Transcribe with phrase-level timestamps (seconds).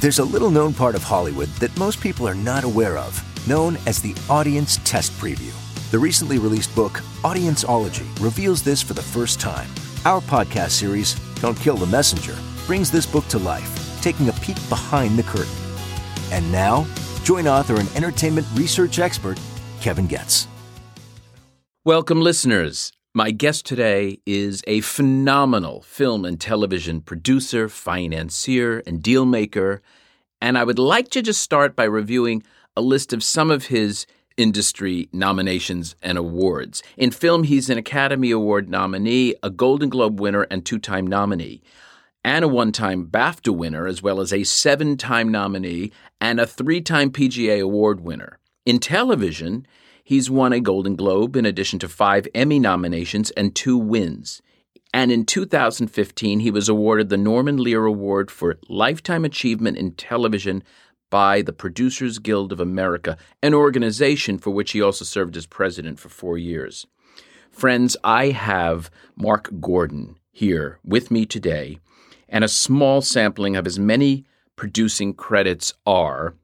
[0.00, 3.76] There's a little known part of Hollywood that most people are not aware of, known
[3.86, 5.52] as the Audience Test Preview.
[5.90, 9.68] The recently released book, Audienceology, reveals this for the first time.
[10.06, 12.34] Our podcast series, Don't Kill the Messenger,
[12.64, 15.52] brings this book to life, taking a peek behind the curtain.
[16.32, 16.86] And now,
[17.22, 19.38] join author and entertainment research expert,
[19.82, 20.48] Kevin Goetz.
[21.84, 22.90] Welcome, listeners.
[23.12, 29.82] My guest today is a phenomenal film and television producer, financier, and deal maker.
[30.40, 32.44] And I would like to just start by reviewing
[32.76, 34.06] a list of some of his
[34.36, 36.84] industry nominations and awards.
[36.96, 41.62] In film, he's an Academy Award nominee, a Golden Globe winner, and two time nominee,
[42.22, 45.90] and a one time BAFTA winner, as well as a seven time nominee
[46.20, 48.38] and a three time PGA Award winner.
[48.64, 49.66] In television,
[50.10, 54.42] He's won a Golden Globe in addition to five Emmy nominations and two wins.
[54.92, 60.64] And in 2015, he was awarded the Norman Lear Award for Lifetime Achievement in Television
[61.10, 66.00] by the Producers Guild of America, an organization for which he also served as president
[66.00, 66.88] for four years.
[67.52, 71.78] Friends, I have Mark Gordon here with me today,
[72.28, 74.24] and a small sampling of his many
[74.56, 76.34] producing credits are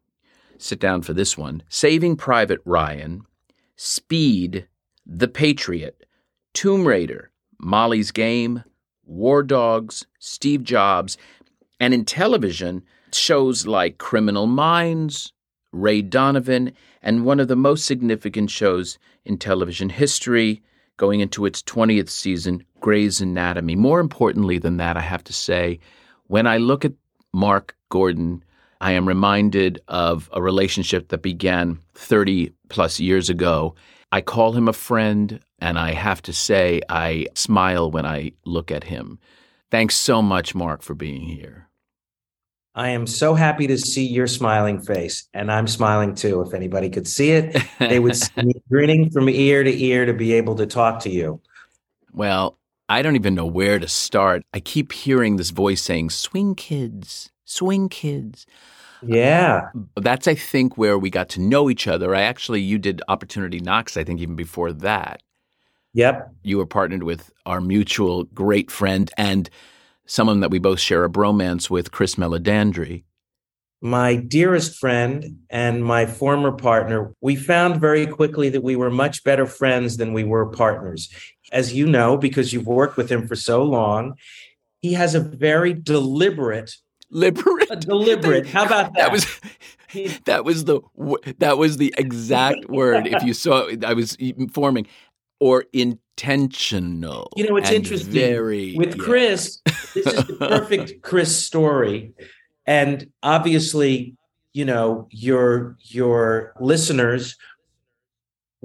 [0.57, 3.27] sit down for this one Saving Private Ryan,
[3.77, 4.67] Speed,
[5.05, 6.07] The Patriot,
[6.55, 8.65] Tomb Raider, Molly's Game,
[9.05, 11.19] War Dogs, Steve Jobs,
[11.79, 15.33] and in television, shows like Criminal Minds,
[15.73, 20.63] Ray Donovan, and one of the most significant shows in television history,
[20.97, 23.77] going into its 20th season, Grey's Anatomy.
[23.77, 25.79] More importantly than that, I have to say,
[26.29, 26.95] when I look at
[27.33, 28.43] Mark Gordon,
[28.81, 33.75] I am reminded of a relationship that began 30 plus years ago.
[34.13, 38.71] I call him a friend, and I have to say, I smile when I look
[38.71, 39.19] at him.
[39.71, 41.69] Thanks so much, Mark, for being here.
[42.75, 46.43] I am so happy to see your smiling face, and I'm smiling too.
[46.43, 50.13] If anybody could see it, they would see me grinning from ear to ear to
[50.13, 51.41] be able to talk to you.
[52.13, 52.59] Well,
[52.89, 54.43] I don't even know where to start.
[54.53, 58.47] I keep hearing this voice saying, Swing kids, swing kids.
[59.07, 59.71] Yeah.
[59.97, 62.15] That's, I think, where we got to know each other.
[62.15, 65.23] I actually, you did Opportunity Knocks, I think, even before that.
[65.95, 66.31] Yep.
[66.43, 69.49] You were partnered with our mutual great friend and
[70.05, 73.05] someone that we both share a bromance with, Chris Meledandri.
[73.83, 79.23] My dearest friend and my former partner, we found very quickly that we were much
[79.25, 81.09] better friends than we were partners.
[81.53, 84.15] As you know, because you've worked with him for so long,
[84.81, 86.77] he has a very deliberate
[87.17, 87.71] Deliberate.
[87.71, 88.47] A deliberate.
[88.47, 89.11] How about that?
[89.11, 89.27] That was
[90.27, 90.83] that was the
[91.39, 93.07] that was the exact word.
[93.07, 94.87] If you saw, I was informing,
[95.41, 97.33] or intentional.
[97.35, 98.13] You know, it's interesting.
[98.13, 99.03] Very with yeah.
[99.03, 99.63] Chris.
[99.95, 102.13] This is the perfect Chris story,
[102.67, 104.15] and obviously,
[104.53, 107.39] you know, your your listeners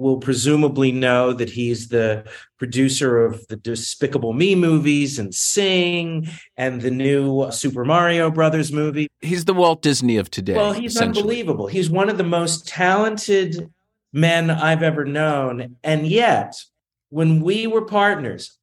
[0.02, 2.24] will presumably know that he's the
[2.58, 9.08] producer of the Despicable Me movies and Sing and the new Super Mario Brothers movie.
[9.20, 10.54] He's the Walt Disney of today.
[10.54, 11.68] Well, he's unbelievable.
[11.68, 13.70] He's one of the most talented
[14.12, 15.76] men I've ever known.
[15.82, 16.62] And yet,
[17.08, 18.58] when we were partners,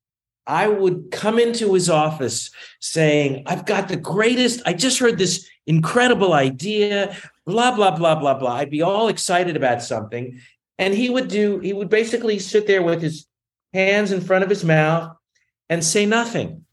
[0.46, 2.50] I would come into his office
[2.80, 8.34] saying, I've got the greatest, I just heard this incredible idea, blah, blah, blah, blah,
[8.34, 8.56] blah.
[8.56, 10.40] I'd be all excited about something.
[10.80, 13.28] And he would do, he would basically sit there with his
[13.74, 15.16] hands in front of his mouth
[15.70, 16.66] and say nothing.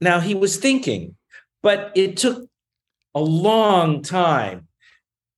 [0.00, 1.16] Now he was thinking,
[1.62, 2.48] but it took
[3.14, 4.68] a long time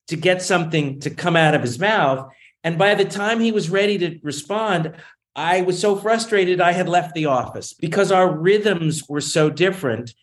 [0.07, 2.33] to get something to come out of his mouth.
[2.65, 4.95] And by the time he was ready to respond,
[5.35, 10.15] I was so frustrated I had left the office because our rhythms were so different.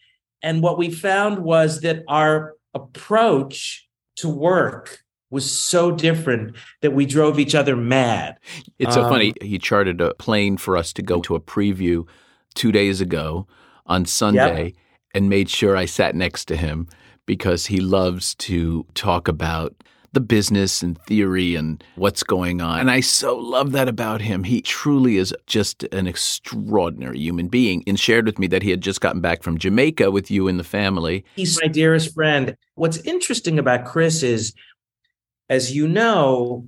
[0.41, 3.87] And what we found was that our approach
[4.17, 8.37] to work was so different that we drove each other mad.
[8.79, 9.33] It's so um, funny.
[9.41, 12.07] He chartered a plane for us to go to a preview
[12.53, 13.47] two days ago
[13.85, 14.73] on Sunday yep.
[15.13, 16.87] and made sure I sat next to him
[17.25, 19.75] because he loves to talk about
[20.15, 22.79] the business and theory and what's going on.
[22.79, 24.45] And I so love that about him.
[24.45, 28.81] He truly is just an extraordinary human being and shared with me that he had
[28.81, 31.25] just gotten back from Jamaica with you and the family.
[31.35, 32.55] He's my dearest friend.
[32.75, 34.53] What's interesting about Chris is
[35.49, 36.67] as you know,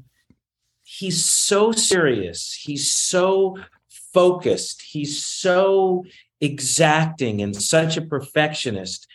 [0.83, 2.53] he's so serious.
[2.53, 3.57] He's so
[4.13, 4.81] focused.
[4.81, 6.05] He's so
[6.39, 9.07] exacting and such a perfectionist.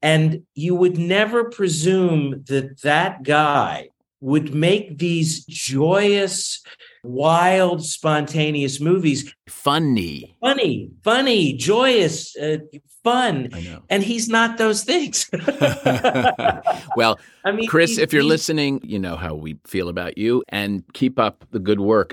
[0.00, 3.88] And you would never presume that that guy
[4.20, 6.62] would make these joyous,
[7.02, 9.32] wild, spontaneous movies.
[9.48, 10.36] Funny.
[10.40, 12.58] Funny, funny, joyous, uh,
[13.04, 13.48] fun.
[13.52, 13.82] I know.
[13.88, 15.30] And he's not those things.
[16.96, 20.82] well, I mean, Chris, if you're listening, you know how we feel about you and
[20.92, 22.12] keep up the good work.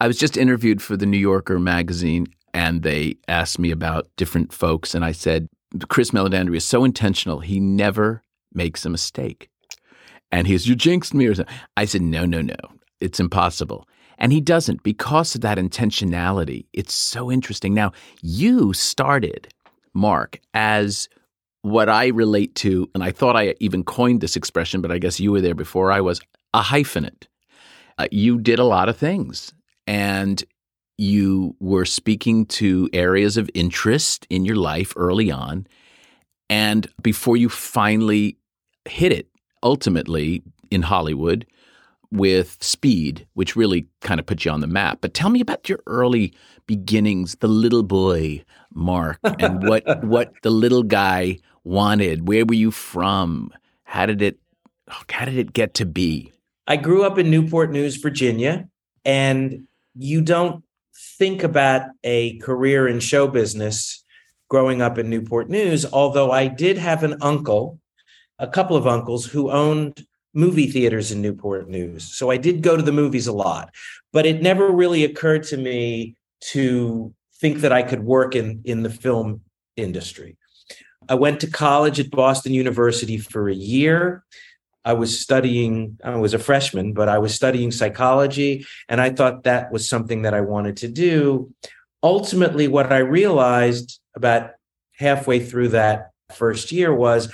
[0.00, 4.52] I was just interviewed for the New Yorker magazine and they asked me about different
[4.52, 5.48] folks and I said
[5.88, 7.40] Chris Meledandri is so intentional.
[7.40, 8.22] He never
[8.52, 9.48] makes a mistake.
[10.34, 11.54] And he's you jinxed me or something.
[11.76, 12.56] I said no, no, no.
[13.00, 13.88] It's impossible.
[14.18, 16.66] And he doesn't because of that intentionality.
[16.72, 17.72] It's so interesting.
[17.72, 19.46] Now, you started
[19.94, 21.08] Mark as
[21.62, 25.20] what I relate to, and I thought I even coined this expression, but I guess
[25.20, 26.20] you were there before I was
[26.52, 27.26] a hyphenate.
[27.96, 29.52] Uh, you did a lot of things,
[29.86, 30.42] and
[30.98, 35.68] you were speaking to areas of interest in your life early on.
[36.50, 38.36] And before you finally
[38.84, 39.28] hit it,
[39.64, 41.46] ultimately in Hollywood
[42.12, 44.98] with Speed, which really kind of put you on the map.
[45.00, 46.32] But tell me about your early
[46.66, 52.28] beginnings, the little boy Mark, and what what the little guy wanted.
[52.28, 53.52] Where were you from?
[53.82, 54.38] How did it
[55.08, 56.32] how did it get to be?
[56.66, 58.68] I grew up in Newport News, Virginia,
[59.04, 60.62] and you don't
[61.18, 64.02] think about a career in show business
[64.48, 67.80] growing up in Newport News, although I did have an uncle,
[68.38, 72.04] a couple of uncles who owned movie theaters in Newport News.
[72.04, 73.72] So I did go to the movies a lot,
[74.12, 76.16] but it never really occurred to me
[76.52, 79.42] to think that I could work in in the film
[79.76, 80.36] industry.
[81.08, 84.24] I went to college at Boston University for a year.
[84.84, 89.44] I was studying, I was a freshman, but I was studying psychology, and I thought
[89.44, 91.52] that was something that I wanted to do.
[92.02, 94.50] Ultimately, what I realized about
[94.96, 97.32] halfway through that first year was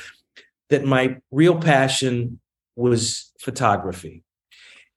[0.71, 2.41] that my real passion
[2.77, 4.23] was photography.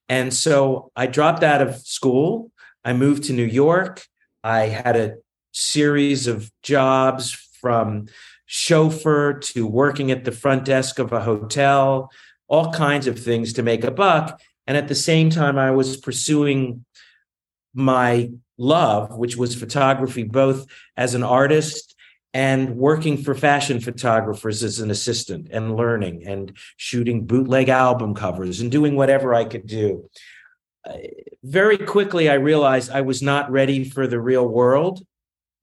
[0.08, 2.52] And so I dropped out of school.
[2.86, 4.06] I moved to New York.
[4.44, 5.16] I had a
[5.52, 7.32] series of jobs
[7.62, 8.08] from
[8.46, 12.12] chauffeur to working at the front desk of a hotel,
[12.48, 14.40] all kinds of things to make a buck.
[14.68, 16.86] And at the same time, I was pursuing
[17.74, 21.93] my love, which was photography, both as an artist
[22.34, 28.60] and working for fashion photographers as an assistant and learning and shooting bootleg album covers
[28.60, 30.10] and doing whatever I could do.
[30.86, 30.98] Uh,
[31.44, 35.06] very quickly, I realized I was not ready for the real world.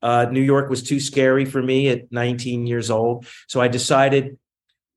[0.00, 3.26] Uh, New York was too scary for me at 19 years old.
[3.48, 4.38] So I decided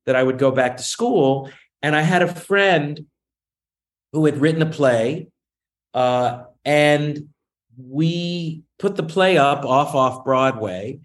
[0.05, 1.49] that I would go back to school.
[1.81, 3.05] And I had a friend
[4.13, 5.27] who had written a play,
[5.93, 7.29] uh, and
[7.77, 10.99] we put the play up off off Broadway.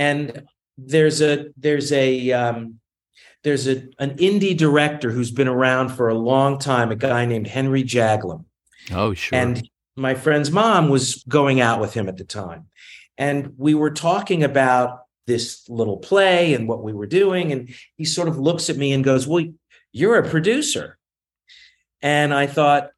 [0.00, 0.44] And
[0.78, 2.80] there's a there's a um,
[3.44, 7.46] there's a an indie director who's been around for a long time, a guy named
[7.46, 8.46] Henry Jaglom.
[8.90, 9.38] Oh, sure.
[9.38, 12.68] And my friend's mom was going out with him at the time.
[13.18, 17.52] And we were talking about this little play and what we were doing.
[17.52, 19.44] And he sort of looks at me and goes, Well,
[19.92, 20.96] you're a producer.
[22.00, 22.88] And I thought,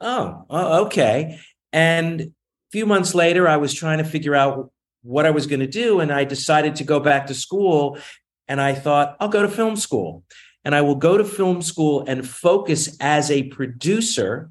[0.00, 1.40] Oh, oh, okay.
[1.72, 2.30] And a
[2.70, 4.70] few months later, I was trying to figure out
[5.08, 6.00] what I was going to do.
[6.00, 7.98] And I decided to go back to school.
[8.46, 10.22] And I thought, I'll go to film school.
[10.64, 14.50] And I will go to film school and focus as a producer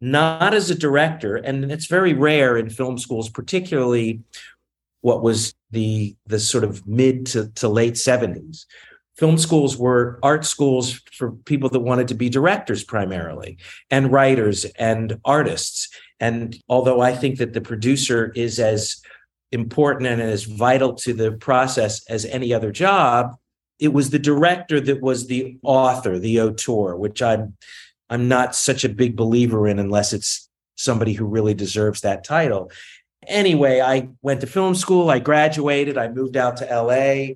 [0.00, 4.22] not as a director and it's very rare in film schools particularly
[5.00, 8.64] what was the the sort of mid to, to late 70s
[9.16, 13.58] film schools were art schools for people that wanted to be directors primarily
[13.90, 15.88] and writers and artists
[16.20, 19.02] and although i think that the producer is as
[19.52, 23.34] important and as vital to the process as any other job
[23.78, 27.54] it was the director that was the author the auteur which i'm
[28.10, 32.70] I'm not such a big believer in unless it's somebody who really deserves that title.
[33.26, 37.34] Anyway, I went to film school, I graduated, I moved out to LA.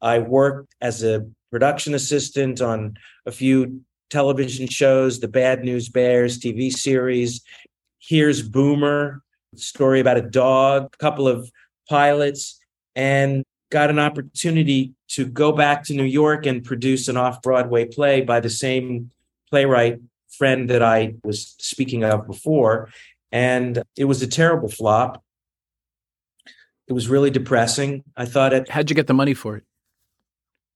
[0.00, 6.38] I worked as a production assistant on a few television shows, the Bad News Bears
[6.38, 7.42] TV series.
[7.98, 9.22] Here's Boomer,
[9.56, 11.50] story about a dog, a couple of
[11.88, 12.58] pilots,
[12.94, 17.86] and got an opportunity to go back to New York and produce an off Broadway
[17.86, 19.10] play by the same
[19.50, 20.00] playwright
[20.36, 22.90] friend that I was speaking of before.
[23.32, 25.22] And it was a terrible flop.
[26.86, 28.04] It was really depressing.
[28.16, 29.64] I thought it How'd you get the money for it?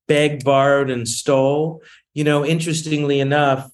[0.09, 1.83] begged, borrowed, and stole.
[2.15, 3.71] You know, interestingly enough,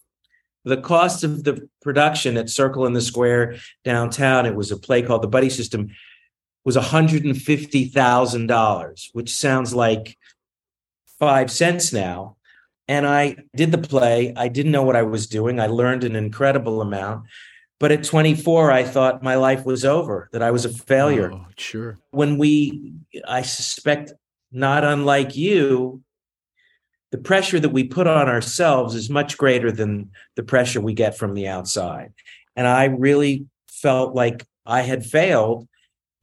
[0.65, 5.03] the cost of the production at Circle in the Square downtown, it was a play
[5.03, 5.91] called The Buddy System,
[6.65, 10.17] was $150,000, which sounds like
[11.19, 12.37] five cents now.
[12.89, 14.33] And I did the play.
[14.37, 15.61] I didn't know what I was doing.
[15.61, 17.27] I learned an incredible amount.
[17.81, 21.31] But at 24, I thought my life was over, that I was a failure.
[21.33, 21.99] Oh, sure.
[22.11, 22.95] When we,
[23.27, 24.13] I suspect,
[24.53, 26.04] not unlike you,
[27.15, 31.17] the pressure that we put on ourselves is much greater than the pressure we get
[31.17, 32.13] from the outside.
[32.57, 35.69] And I really felt like I had failed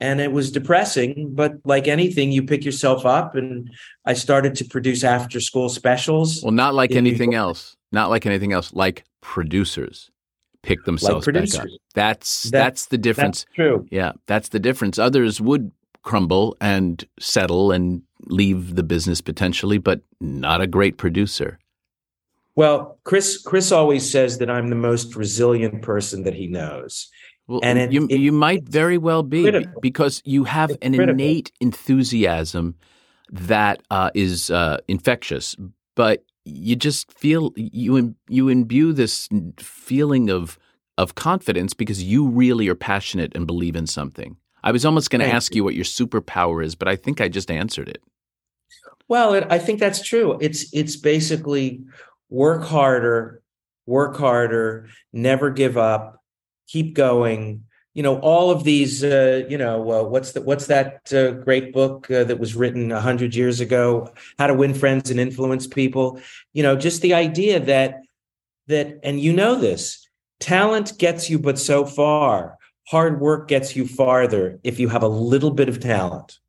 [0.01, 3.69] and it was depressing but like anything you pick yourself up and
[4.05, 6.43] i started to produce after school specials.
[6.43, 7.77] Well not like anything else.
[7.93, 8.73] Not like anything else.
[8.73, 10.11] Like producers
[10.63, 11.67] pick themselves like back up.
[11.95, 13.45] that's that, that's the difference.
[13.45, 13.87] that's true.
[13.91, 14.99] Yeah that's the difference.
[14.99, 15.71] Others would
[16.03, 21.59] crumble and settle and leave the business potentially but not a great producer
[22.55, 27.09] well chris chris always says that i'm the most resilient person that he knows
[27.47, 29.81] well, and it, you, it, you might very well be critical.
[29.81, 31.19] because you have it's an critical.
[31.19, 32.75] innate enthusiasm
[33.31, 35.55] that uh, is uh, infectious,
[35.95, 40.57] but you just feel you you imbue this feeling of
[40.97, 44.37] of confidence because you really are passionate and believe in something.
[44.63, 45.59] I was almost going to ask you.
[45.59, 48.01] you what your superpower is, but I think I just answered it.
[49.11, 50.37] Well, it, I think that's true.
[50.39, 51.81] It's it's basically
[52.29, 53.41] work harder,
[53.85, 56.23] work harder, never give up,
[56.69, 57.65] keep going.
[57.93, 61.73] You know all of these uh, you know uh, what's that what's that uh, great
[61.73, 65.67] book uh, that was written a 100 years ago how to win friends and influence
[65.67, 66.21] people?
[66.53, 67.99] You know just the idea that
[68.67, 70.07] that and you know this
[70.39, 72.57] talent gets you but so far.
[72.87, 76.39] Hard work gets you farther if you have a little bit of talent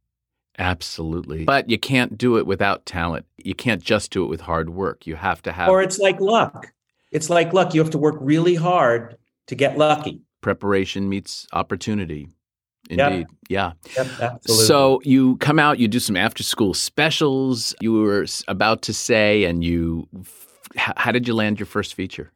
[0.59, 4.71] absolutely but you can't do it without talent you can't just do it with hard
[4.71, 6.73] work you have to have or it's like luck
[7.11, 9.17] it's like luck you have to work really hard
[9.47, 10.23] to get lucky.
[10.41, 12.29] Preparation meets opportunity.
[12.91, 13.27] Indeed.
[13.49, 13.77] Yep.
[13.97, 14.05] Yeah.
[14.21, 17.75] Yep, so you come out, you do some after school specials.
[17.81, 20.09] You were about to say, and you,
[20.75, 22.33] how did you land your first feature?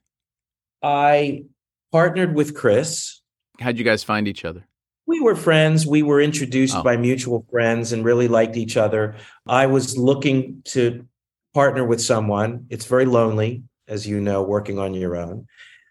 [0.83, 1.45] I
[1.91, 3.21] partnered with Chris.
[3.59, 4.65] How'd you guys find each other?
[5.07, 5.87] We were friends.
[5.87, 6.83] We were introduced oh.
[6.83, 9.17] by mutual friends and really liked each other.
[9.47, 11.07] I was looking to
[11.55, 12.67] partner with someone.
[12.71, 15.47] It's very lonely, as you know, working on your own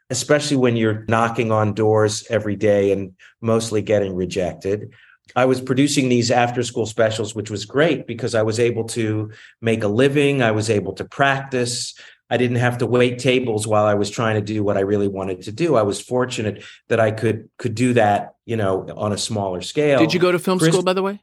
[0.10, 4.93] especially when you're knocking on doors every day and mostly getting rejected.
[5.36, 9.31] I was producing these after school specials, which was great because I was able to
[9.62, 10.43] make a living.
[10.43, 11.95] I was able to practice.
[12.29, 15.08] I didn't have to wait tables while I was trying to do what I really
[15.08, 15.75] wanted to do.
[15.75, 20.00] I was fortunate that I could could do that, you know, on a smaller scale.
[20.00, 21.22] Did you go to film Chris, school, by the way?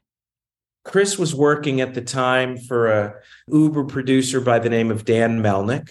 [0.85, 3.15] Chris was working at the time for a
[3.47, 5.89] Uber producer by the name of Dan Melnick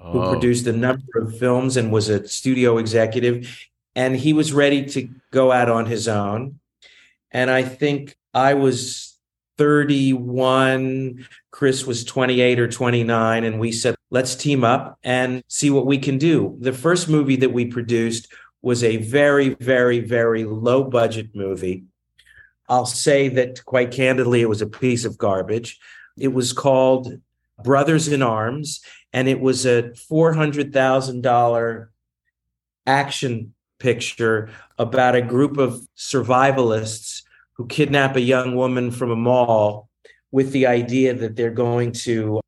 [0.00, 0.30] who oh.
[0.30, 3.68] produced a number of films and was a studio executive.
[3.94, 6.60] And he was ready to go out on his own.
[7.30, 9.18] And I think I was
[9.58, 13.44] 31, Chris was 28 or 29.
[13.44, 16.56] And we said, let's team up and see what we can do.
[16.60, 21.84] The first movie that we produced was a very, very, very low budget movie.
[22.68, 25.78] I'll say that quite candidly, it was a piece of garbage.
[26.18, 27.20] It was called
[27.62, 28.80] Brothers in Arms,
[29.12, 31.86] and it was a $400,000
[32.86, 37.22] action picture about a group of survivalists
[37.54, 39.88] who kidnap a young woman from a mall
[40.30, 42.40] with the idea that they're going to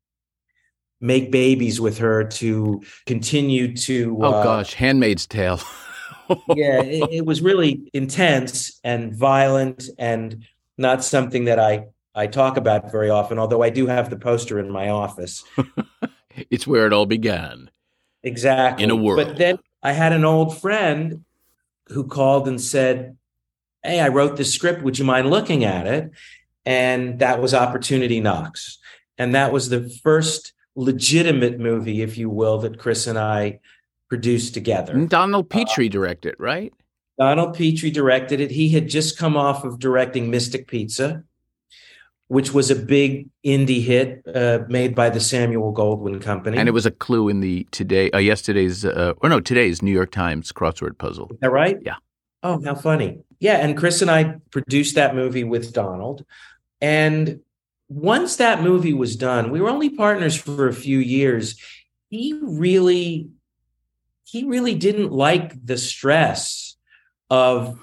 [1.01, 5.59] make babies with her to continue to oh uh, gosh handmaid's tale
[6.55, 10.45] yeah it, it was really intense and violent and
[10.77, 11.83] not something that i
[12.15, 15.43] i talk about very often although i do have the poster in my office
[16.49, 17.69] it's where it all began.
[18.23, 18.83] Exactly.
[18.83, 19.25] In a world.
[19.25, 21.25] But then I had an old friend
[21.87, 23.17] who called and said,
[23.83, 24.83] Hey, I wrote this script.
[24.83, 26.11] Would you mind looking at it?
[26.65, 28.77] And that was Opportunity Knocks.
[29.17, 33.59] And that was the first legitimate movie, if you will, that Chris and I
[34.09, 34.93] produced together.
[34.93, 36.73] And Donald uh, Petrie uh, directed, right?
[37.17, 38.51] Donald Petrie directed it.
[38.51, 41.23] He had just come off of directing Mystic Pizza
[42.31, 46.57] which was a big indie hit uh, made by the Samuel Goldwyn Company.
[46.57, 49.91] And it was a clue in the today, uh, yesterday's, uh, or no, today's New
[49.91, 51.27] York Times crossword puzzle.
[51.29, 51.77] Is that right?
[51.81, 51.95] Yeah.
[52.41, 53.19] Oh, how funny.
[53.41, 53.57] Yeah.
[53.57, 56.23] And Chris and I produced that movie with Donald.
[56.79, 57.41] And
[57.91, 61.59] once that movie was done, we were only partners for a few years.
[62.09, 63.29] He really,
[64.23, 66.77] he really didn't like the stress
[67.29, 67.77] of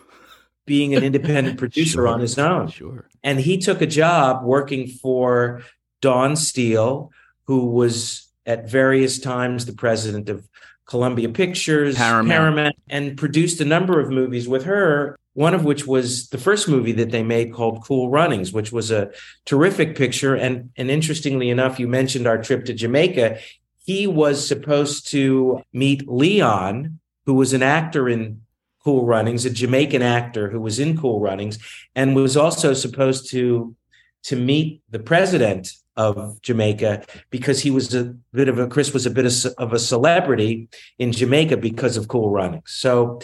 [0.64, 2.68] being an independent producer sure, on his own.
[2.68, 3.06] Sure.
[3.22, 5.62] And he took a job working for
[6.00, 7.10] Dawn Steel,
[7.44, 10.48] who was at various times the president of
[10.88, 12.28] Columbia Pictures, Paramount.
[12.28, 15.16] Paramount, and produced a number of movies with her.
[15.34, 18.90] One of which was the first movie that they made called Cool Runnings, which was
[18.90, 19.10] a
[19.44, 20.34] terrific picture.
[20.34, 23.38] And, and interestingly enough, you mentioned our trip to Jamaica.
[23.84, 28.42] he was supposed to meet Leon, who was an actor in
[28.82, 31.58] Cool Runnings, a Jamaican actor who was in Cool Runnings,
[31.94, 33.76] and was also supposed to
[34.24, 39.04] to meet the president of Jamaica because he was a bit of a Chris was
[39.04, 42.70] a bit of, of a celebrity in Jamaica because of Cool Runnings.
[42.70, 43.20] So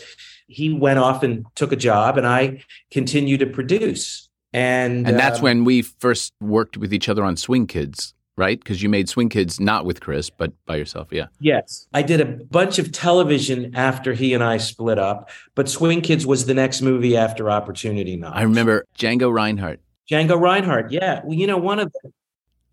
[0.49, 4.29] he went off and took a job, and I continued to produce.
[4.53, 8.59] And And that's um, when we first worked with each other on Swing Kids, right?
[8.59, 11.09] Because you made Swing Kids not with Chris, but by yourself.
[11.13, 11.27] Yeah.
[11.41, 11.87] Yes.
[11.95, 16.27] I did a bunch of television after he and I split up, but Swing Kids
[16.27, 18.37] was the next movie after Opportunity Knocks.
[18.37, 19.81] I remember Django Reinhardt.
[20.11, 20.93] Django Reinhardt.
[20.93, 21.21] Yeah.
[21.25, 22.13] Well, you know, one of the,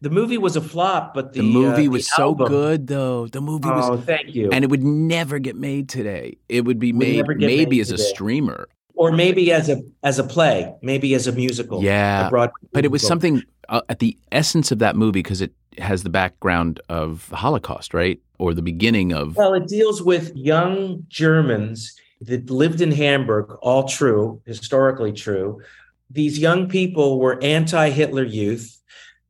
[0.01, 3.27] the movie was a flop, but the, The, movie uh, was the so good, though.
[3.27, 4.49] The movie was, Oh, thank you.
[4.51, 6.37] and it would never get made today.
[6.49, 8.67] It would be made maybe made as a streamer.
[8.95, 11.83] or maybe as a as a play, maybe as a musical.
[11.83, 15.53] Yeah, a But it was something uh, at the essence of that movie because it
[15.77, 18.19] has the background of the Holocaust, right?
[18.39, 19.37] Or the beginning of.
[19.37, 25.61] Well, it deals with young Germans that lived in Hamburg, all true, historically true.
[26.09, 28.80] These young people were anti Hitler youth.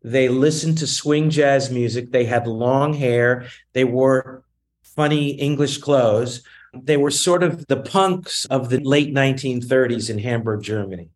[0.04, 2.12] They listened to swing jazz music.
[2.12, 3.48] They had long hair.
[3.74, 4.44] They wore
[4.82, 6.44] funny English clothes.
[6.74, 11.10] They were sort of the punks of the late 1930s in Hamburg, Germany.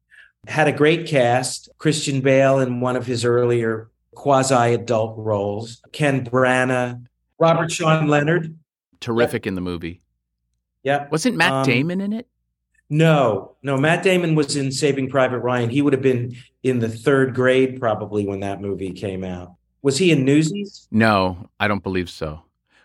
[0.47, 6.23] Had a great cast Christian Bale in one of his earlier quasi adult roles, Ken
[6.25, 7.05] Branagh,
[7.39, 8.55] Robert Sean Leonard.
[8.99, 10.01] terrific in the movie.
[10.83, 11.07] Yeah.
[11.09, 12.27] Wasn't Matt Um, Damon in it?
[12.89, 13.77] No, no.
[13.77, 15.69] Matt Damon was in Saving Private Ryan.
[15.69, 19.53] He would have been in the third grade probably when that movie came out.
[19.81, 20.87] Was he in Newsies?
[20.91, 22.41] No, I don't believe so.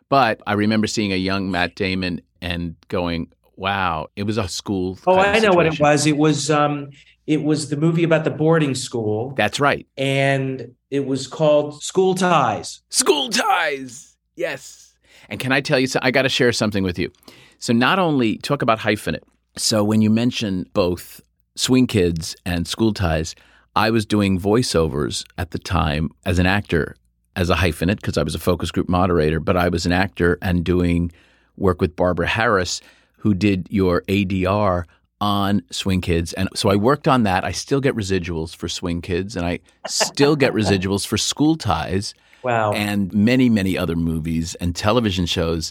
[0.09, 4.99] But I remember seeing a young Matt Damon and going, "Wow, it was a school."
[5.07, 6.07] Oh, I know what it was.
[6.07, 6.91] It was um
[7.27, 9.87] it was the movie about the boarding school That's right.
[9.97, 12.81] and it was called School Ties.
[12.89, 14.17] School ties.
[14.35, 14.95] Yes.
[15.29, 16.07] And can I tell you something?
[16.07, 17.13] I got to share something with you.
[17.59, 19.23] So, not only talk about hyphenate.
[19.61, 21.21] So, when you mention both
[21.55, 23.35] Swing Kids and School Ties,
[23.77, 26.97] I was doing voiceovers at the time as an actor,
[27.37, 30.39] as a hyphenate, because I was a focus group moderator, but I was an actor
[30.41, 31.13] and doing
[31.59, 32.81] work with Barbara Harris,
[33.19, 34.85] who did your ADR
[35.21, 36.33] on Swing Kids.
[36.33, 37.45] And so I worked on that.
[37.45, 42.15] I still get residuals for Swing Kids, and I still get residuals for School Ties
[42.43, 42.73] Wow.
[42.73, 45.71] and many, many other movies and television shows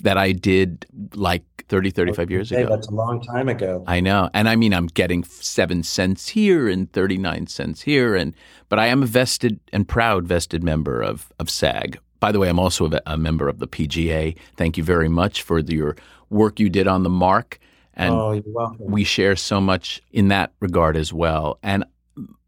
[0.00, 2.70] that I did like 30, 35 years Hey, ago.
[2.70, 3.84] that's a long time ago.
[3.86, 4.30] I know.
[4.34, 8.14] And I mean, I'm getting seven cents here and 39 cents here.
[8.14, 8.34] And,
[8.68, 11.98] but I am a vested and proud vested member of, of SAG.
[12.20, 14.36] By the way, I'm also a, a member of the PGA.
[14.56, 15.96] Thank you very much for the, your
[16.30, 17.58] work you did on the mark.
[17.94, 18.86] And oh, you're welcome.
[18.86, 21.58] we share so much in that regard as well.
[21.62, 21.84] And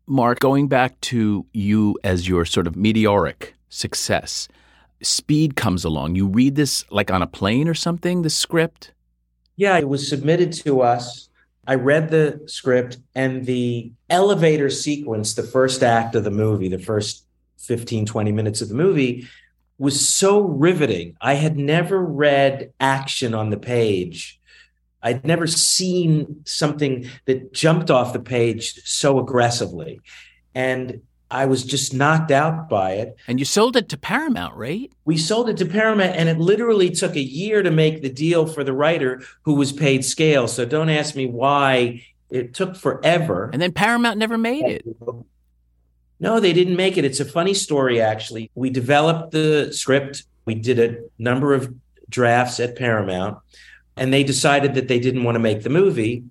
[0.06, 4.48] Mark, going back to you as your sort of meteoric success,
[5.02, 6.14] speed comes along.
[6.14, 8.92] You read this like on a plane or something, the script.
[9.56, 11.28] Yeah, it was submitted to us.
[11.66, 16.78] I read the script and the elevator sequence, the first act of the movie, the
[16.78, 17.26] first
[17.58, 19.28] 15, 20 minutes of the movie
[19.78, 21.16] was so riveting.
[21.20, 24.40] I had never read action on the page.
[25.02, 30.00] I'd never seen something that jumped off the page so aggressively.
[30.54, 33.16] And I was just knocked out by it.
[33.28, 34.90] And you sold it to Paramount, right?
[35.04, 38.46] We sold it to Paramount, and it literally took a year to make the deal
[38.46, 40.48] for the writer who was paid scale.
[40.48, 43.50] So don't ask me why it took forever.
[43.52, 44.84] And then Paramount never made it.
[46.18, 47.04] No, they didn't make it.
[47.04, 48.50] It's a funny story, actually.
[48.54, 51.72] We developed the script, we did a number of
[52.08, 53.38] drafts at Paramount,
[53.96, 56.24] and they decided that they didn't want to make the movie.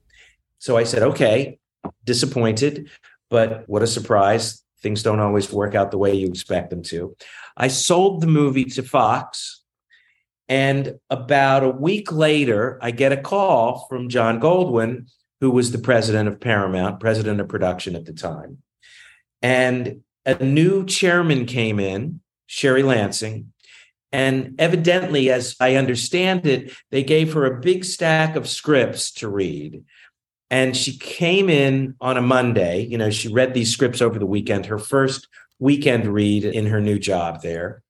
[0.60, 1.58] So I said, okay,
[2.06, 2.90] disappointed,
[3.30, 4.62] but what a surprise.
[4.82, 7.16] Things don't always work out the way you expect them to.
[7.58, 9.64] I sold the movie to Fox.
[10.48, 15.10] And about a week later, I get a call from John Goldwyn,
[15.42, 18.60] who was the president of Paramount, president of production at the time.
[19.42, 23.54] And a new chairman came in, Sherry Lansing.
[24.12, 29.30] And evidently, as I understand it, they gave her a big stack of scripts to
[29.30, 29.84] read.
[30.52, 32.86] And she came in on a Monday.
[32.86, 35.28] You know, she read these scripts over the weekend, her first
[35.60, 37.84] weekend read in her new job there.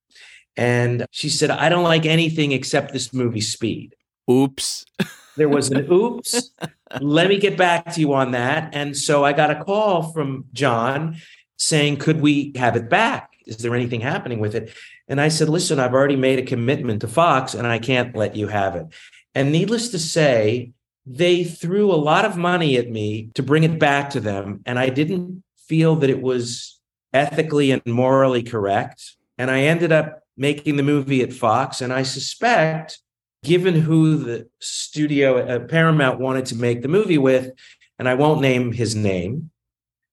[0.57, 3.95] And she said, I don't like anything except this movie, Speed.
[4.29, 4.85] Oops.
[5.37, 6.51] There was an oops.
[6.99, 8.75] Let me get back to you on that.
[8.75, 11.15] And so I got a call from John
[11.55, 13.31] saying, Could we have it back?
[13.45, 14.73] Is there anything happening with it?
[15.07, 18.35] And I said, Listen, I've already made a commitment to Fox and I can't let
[18.35, 18.87] you have it.
[19.33, 20.73] And needless to say,
[21.11, 24.61] they threw a lot of money at me to bring it back to them.
[24.67, 26.79] And I didn't feel that it was
[27.13, 29.15] ethically and morally correct.
[29.35, 31.81] And I ended up making the movie at Fox.
[31.81, 32.99] And I suspect,
[33.43, 37.53] given who the studio uh, Paramount wanted to make the movie with,
[37.97, 39.49] and I won't name his name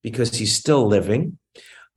[0.02, 1.36] because he's still living,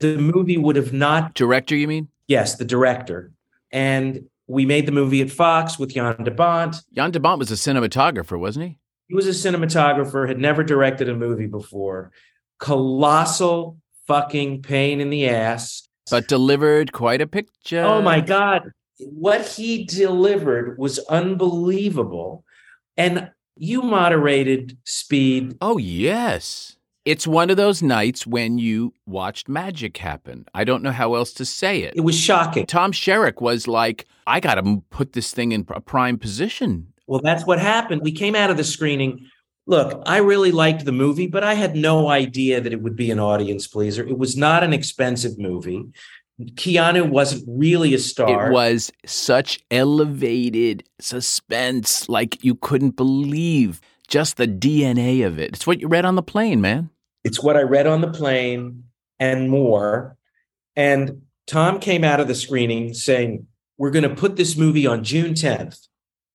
[0.01, 1.35] the movie would have not.
[1.35, 2.09] Director, you mean?
[2.27, 3.31] Yes, the director.
[3.71, 6.75] And we made the movie at Fox with Jan de Bont.
[6.93, 8.77] Jan de Bont was a cinematographer, wasn't he?
[9.09, 12.11] He was a cinematographer, had never directed a movie before.
[12.59, 15.87] Colossal fucking pain in the ass.
[16.11, 17.81] But delivered quite a picture.
[17.81, 18.71] Oh my God.
[18.99, 22.43] What he delivered was unbelievable.
[22.97, 25.57] And you moderated speed.
[25.59, 26.77] Oh, yes.
[27.05, 30.45] It's one of those nights when you watched magic happen.
[30.53, 31.93] I don't know how else to say it.
[31.95, 32.67] It was shocking.
[32.67, 36.93] Tom Sherak was like, I got to put this thing in a prime position.
[37.09, 38.03] Well, that's what happened.
[38.03, 39.25] We came out of the screening.
[39.65, 43.09] Look, I really liked the movie, but I had no idea that it would be
[43.09, 44.07] an audience pleaser.
[44.07, 45.85] It was not an expensive movie.
[46.39, 48.51] Keanu wasn't really a star.
[48.51, 55.53] It was such elevated suspense, like you couldn't believe just the DNA of it.
[55.53, 56.91] It's what you read on the plane, man.
[57.23, 58.83] It's what I read on the plane
[59.19, 60.15] and more.
[60.75, 63.47] And Tom came out of the screening saying,
[63.79, 65.88] We're going to put this movie on June 10th.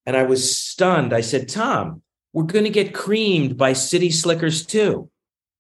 [0.07, 1.13] And I was stunned.
[1.13, 5.11] I said, Tom, we're going to get creamed by City Slickers too.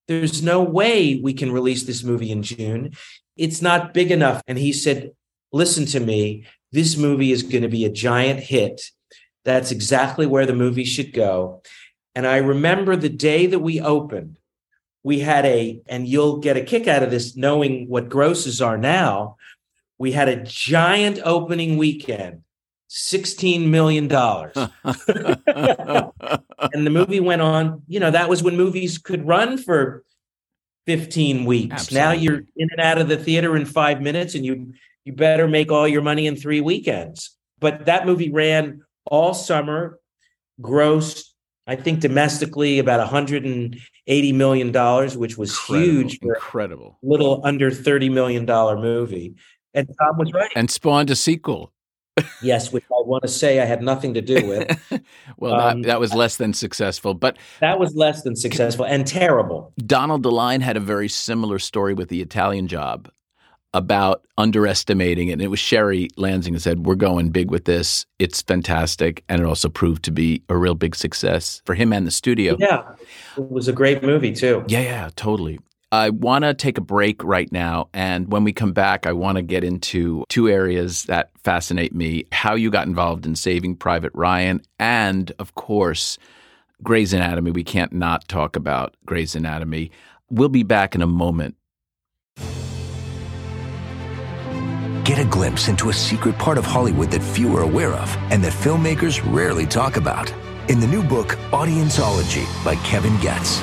[0.07, 2.93] There's no way we can release this movie in June.
[3.37, 4.43] It's not big enough.
[4.47, 5.13] And he said,
[5.53, 6.47] Listen to me.
[6.73, 8.81] This movie is going to be a giant hit.
[9.45, 11.63] That's exactly where the movie should go.
[12.15, 14.39] And I remember the day that we opened,
[15.05, 18.79] we had a, and you'll get a kick out of this knowing what grosses are
[18.79, 19.37] now.
[19.99, 22.43] We had a giant opening weekend,
[22.95, 24.05] $16 million.
[24.13, 24.53] and
[26.87, 30.05] the movie went on, you know, that was when movies could run for
[30.87, 31.73] 15 weeks.
[31.73, 32.01] Absolutely.
[32.01, 35.47] Now you're in and out of the theater in five minutes and you you better
[35.47, 37.37] make all your money in three weekends.
[37.59, 39.99] But that movie ran all summer,
[40.61, 41.35] grossed
[41.67, 48.11] I think domestically about 180 million dollars, which was incredible, huge, incredible, little under 30
[48.11, 49.35] million dollar movie.
[49.73, 51.73] And Tom was right, and spawned a sequel.
[52.43, 55.03] Yes, which I want to say I had nothing to do with.
[55.37, 59.07] well, um, that, that, was less than successful, but that was less than successful and
[59.07, 59.73] terrible.
[59.79, 63.11] Donald De Line had a very similar story with the Italian Job
[63.75, 65.33] about underestimating it.
[65.33, 68.07] And it was Sherry Lansing who said, We're going big with this.
[68.19, 69.25] It's fantastic.
[69.29, 72.57] And it also proved to be a real big success for him and the studio.
[72.59, 72.95] Yeah.
[73.37, 74.65] It was a great movie, too.
[74.69, 75.59] Yeah, yeah, totally.
[75.95, 77.89] I want to take a break right now.
[77.95, 82.27] And when we come back, I want to get into two areas that fascinate me
[82.33, 86.19] how you got involved in Saving Private Ryan, and of course,
[86.83, 87.53] Grey's Anatomy.
[87.53, 89.93] We can't not talk about Grey's Anatomy.
[90.31, 91.55] We'll be back in a moment.
[95.05, 98.43] Get a glimpse into a secret part of Hollywood that few are aware of and
[98.43, 100.33] that filmmakers rarely talk about.
[100.69, 103.61] In the new book, Audienceology by Kevin Goetz.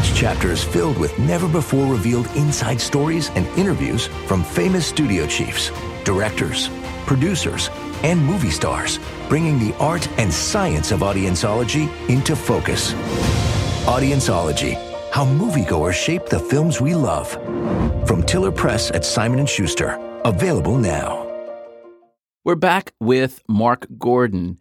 [0.00, 5.26] Each chapter is filled with never before revealed inside stories and interviews from famous studio
[5.26, 5.70] chiefs,
[6.04, 6.70] directors,
[7.04, 7.68] producers,
[8.02, 12.94] and movie stars, bringing the art and science of audienceology into focus.
[13.84, 14.74] Audienceology,
[15.12, 17.32] how moviegoers shape the films we love.
[18.08, 19.98] From Tiller Press at Simon & Schuster.
[20.24, 21.26] Available now.
[22.42, 24.60] We're back with Mark Gordon.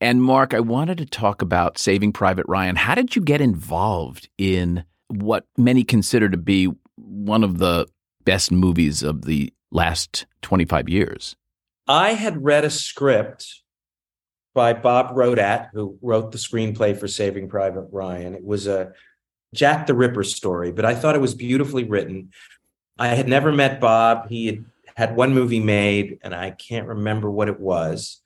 [0.00, 2.76] And Mark, I wanted to talk about Saving Private Ryan.
[2.76, 7.86] How did you get involved in what many consider to be one of the
[8.24, 11.36] best movies of the last 25 years?
[11.88, 13.62] I had read a script
[14.54, 18.34] by Bob Rodat, who wrote the screenplay for Saving Private Ryan.
[18.34, 18.92] It was a
[19.54, 22.30] Jack the Ripper story, but I thought it was beautifully written.
[22.98, 24.28] I had never met Bob.
[24.28, 24.64] He had
[24.96, 28.20] had one movie made and I can't remember what it was.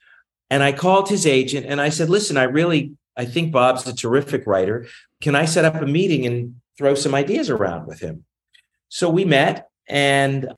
[0.52, 3.96] And I called his agent and I said, listen, I really, I think Bob's a
[3.96, 4.86] terrific writer.
[5.22, 8.24] Can I set up a meeting and throw some ideas around with him?
[8.90, 10.52] So we met and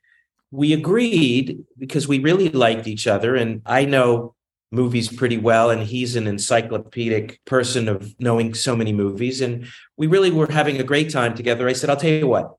[0.50, 3.37] we agreed because we really liked each other.
[3.37, 4.35] And I know
[4.72, 10.09] movies pretty well and he's an encyclopedic person of knowing so many movies and we
[10.09, 12.57] really were having a great time together i said i'll tell you what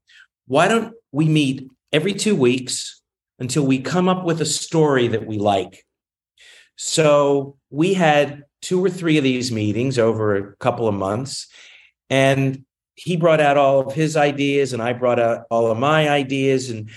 [0.48, 3.02] why don't we meet every two weeks
[3.40, 5.85] until we come up with a story that we like.
[6.76, 11.48] So we had two or three of these meetings over a couple of months,
[12.10, 16.10] and he brought out all of his ideas, and I brought out all of my
[16.10, 16.90] ideas, and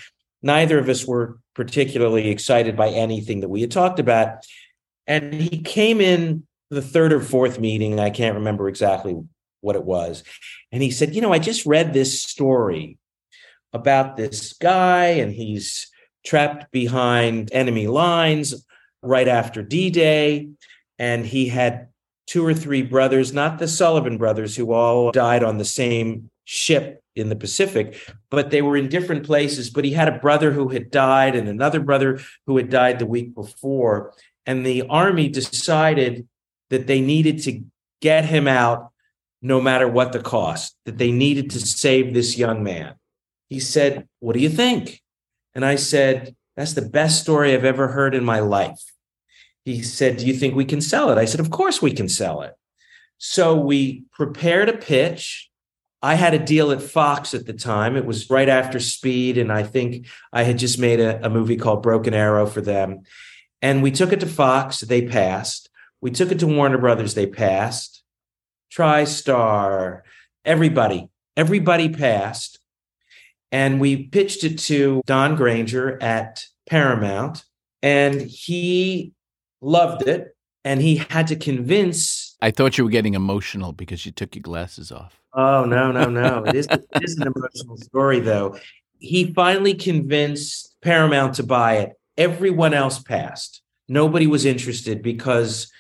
[0.43, 4.47] neither of us were particularly excited by anything that we had talked about.
[5.07, 9.17] And he came in the third or fourth meeting, I can't remember exactly
[9.61, 10.23] what it was.
[10.71, 12.99] And he said, You know, I just read this story
[13.73, 15.91] about this guy, and he's
[16.25, 18.65] trapped behind enemy lines
[19.03, 20.49] right after D Day.
[20.99, 21.89] And he had
[22.27, 27.03] two or three brothers, not the Sullivan brothers, who all died on the same ship
[27.15, 29.71] in the Pacific, but they were in different places.
[29.71, 33.07] But he had a brother who had died and another brother who had died the
[33.07, 34.15] week before.
[34.47, 36.27] And the army decided
[36.71, 37.63] that they needed to
[38.01, 38.93] get him out
[39.43, 42.95] no matter what the cost, that they needed to save this young man.
[43.49, 45.03] He said, What do you think?
[45.55, 48.83] And I said, That's the best story I've ever heard in my life.
[49.65, 51.17] He said, Do you think we can sell it?
[51.17, 52.55] I said, Of course we can sell it.
[53.17, 55.51] So we prepared a pitch.
[56.03, 57.97] I had a deal at Fox at the time.
[57.97, 59.39] It was right after Speed.
[59.39, 63.03] And I think I had just made a, a movie called Broken Arrow for them.
[63.63, 64.81] And we took it to Fox.
[64.81, 65.71] They passed.
[66.01, 67.15] We took it to Warner Brothers.
[67.15, 68.03] They passed.
[68.73, 70.01] TriStar,
[70.45, 72.58] everybody, everybody passed.
[73.51, 77.45] And we pitched it to Don Granger at Paramount.
[77.83, 79.13] And he
[79.61, 82.37] loved it, and he had to convince.
[82.41, 85.21] I thought you were getting emotional because you took your glasses off.
[85.35, 86.45] Oh no, no, no!
[86.47, 88.59] It is, it is an emotional story, though.
[88.99, 91.93] He finally convinced Paramount to buy it.
[92.17, 93.63] Everyone else passed.
[93.89, 95.71] Nobody was interested because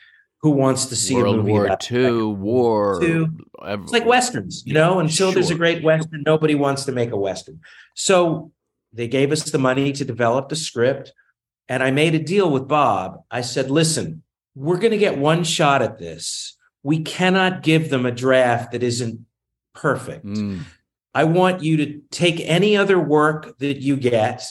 [0.41, 3.03] who wants to see World a movie War about II, War?
[3.03, 3.27] II.
[3.63, 5.01] It's like westerns, you know.
[5.01, 7.61] Until there's a great western, nobody wants to make a western.
[7.95, 8.53] So
[8.93, 11.13] they gave us the money to develop the script,
[11.69, 13.23] and I made a deal with Bob.
[13.31, 14.23] I said, "Listen,
[14.55, 16.57] we're going to get one shot at this.
[16.85, 19.27] We cannot give them a draft that isn't
[19.75, 20.25] perfect.
[20.25, 20.61] Mm.
[21.15, 24.45] I want you to take any other work that you get."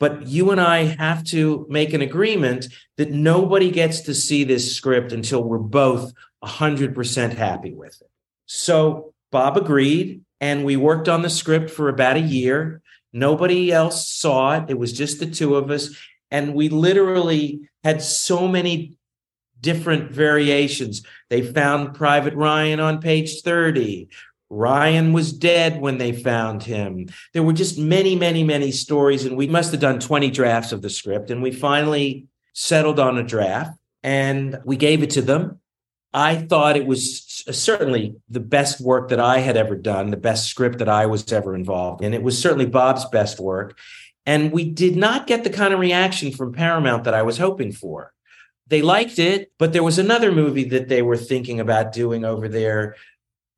[0.00, 4.74] But you and I have to make an agreement that nobody gets to see this
[4.74, 8.10] script until we're both 100% happy with it.
[8.46, 12.80] So Bob agreed, and we worked on the script for about a year.
[13.12, 15.90] Nobody else saw it, it was just the two of us.
[16.30, 18.96] And we literally had so many
[19.60, 21.02] different variations.
[21.28, 24.08] They found Private Ryan on page 30.
[24.50, 27.08] Ryan was dead when they found him.
[27.32, 30.82] There were just many, many, many stories, and we must have done 20 drafts of
[30.82, 31.30] the script.
[31.30, 35.60] And we finally settled on a draft and we gave it to them.
[36.12, 40.48] I thought it was certainly the best work that I had ever done, the best
[40.48, 42.12] script that I was ever involved in.
[42.12, 43.78] It was certainly Bob's best work.
[44.26, 47.70] And we did not get the kind of reaction from Paramount that I was hoping
[47.70, 48.12] for.
[48.66, 52.48] They liked it, but there was another movie that they were thinking about doing over
[52.48, 52.96] there.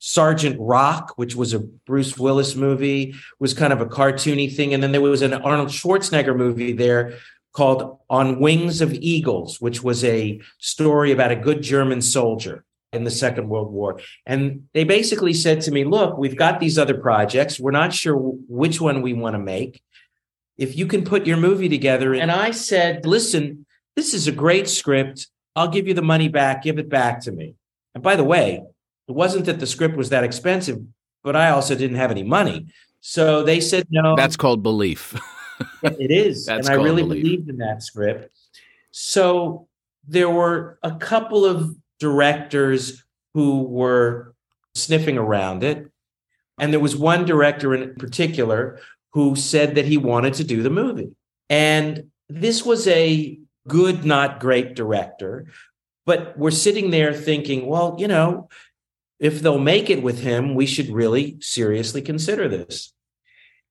[0.05, 4.75] Sergeant Rock, which was a Bruce Willis movie, was kind of a cartoony thing.
[4.75, 7.15] And then there was an Arnold Schwarzenegger movie there
[7.53, 13.05] called On Wings of Eagles, which was a story about a good German soldier in
[13.05, 14.01] the Second World War.
[14.27, 17.61] And they basically said to me, Look, we've got these other projects.
[17.61, 19.85] We're not sure which one we want to make.
[20.59, 22.13] If you can put your movie together.
[22.13, 25.29] And I said, Listen, this is a great script.
[25.55, 26.65] I'll give you the money back.
[26.65, 27.55] Give it back to me.
[27.95, 28.65] And by the way,
[29.09, 30.79] it wasn't that the script was that expensive,
[31.23, 32.67] but I also didn't have any money.
[33.01, 34.15] So they said no.
[34.17, 35.19] That's called belief.
[35.83, 36.47] it is.
[36.47, 37.23] That's and I really belief.
[37.23, 38.31] believed in that script.
[38.91, 39.69] So
[40.07, 44.35] there were a couple of directors who were
[44.75, 45.91] sniffing around it.
[46.59, 48.81] And there was one director in particular
[49.13, 51.11] who said that he wanted to do the movie.
[51.49, 53.39] And this was a
[53.69, 55.47] good, not great director.
[56.05, 58.49] But we're sitting there thinking, well, you know,
[59.23, 62.93] if they'll make it with him, we should really seriously consider this.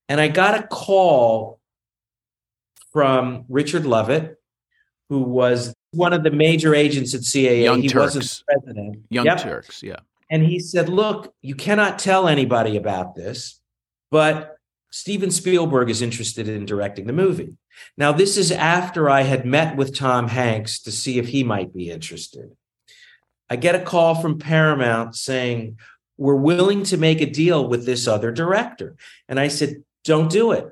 [0.07, 1.59] And I got a call
[2.93, 4.37] from Richard Lovett,
[5.09, 7.63] who was one of the major agents at CAA.
[7.63, 8.99] Young he wasn't president.
[9.09, 9.41] Young Yep.
[9.41, 9.99] Turks, yeah.
[10.29, 13.59] And he said, Look, you cannot tell anybody about this,
[14.09, 14.55] but
[14.89, 17.57] Steven Spielberg is interested in directing the movie.
[17.97, 21.73] Now, this is after I had met with Tom Hanks to see if he might
[21.73, 22.55] be interested.
[23.51, 25.77] I get a call from Paramount saying,
[26.17, 28.95] We're willing to make a deal with this other director.
[29.27, 30.69] And I said, Don't do it.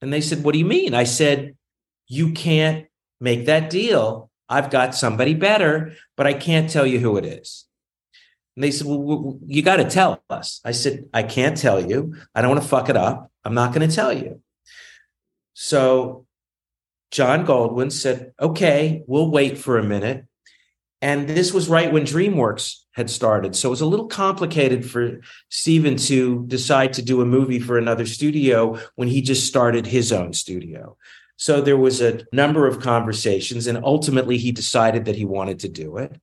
[0.00, 0.94] And they said, What do you mean?
[0.94, 1.56] I said,
[2.06, 2.86] You can't
[3.20, 4.30] make that deal.
[4.48, 7.66] I've got somebody better, but I can't tell you who it is.
[8.54, 10.60] And they said, Well, you got to tell us.
[10.64, 12.14] I said, I can't tell you.
[12.32, 13.32] I don't want to fuck it up.
[13.44, 14.40] I'm not going to tell you.
[15.54, 16.26] So
[17.10, 20.26] John Goldwyn said, Okay, we'll wait for a minute.
[21.02, 23.56] And this was right when DreamWorks had started.
[23.56, 27.78] So it was a little complicated for Steven to decide to do a movie for
[27.78, 30.96] another studio when he just started his own studio.
[31.36, 35.70] So there was a number of conversations, and ultimately he decided that he wanted to
[35.70, 36.20] do it.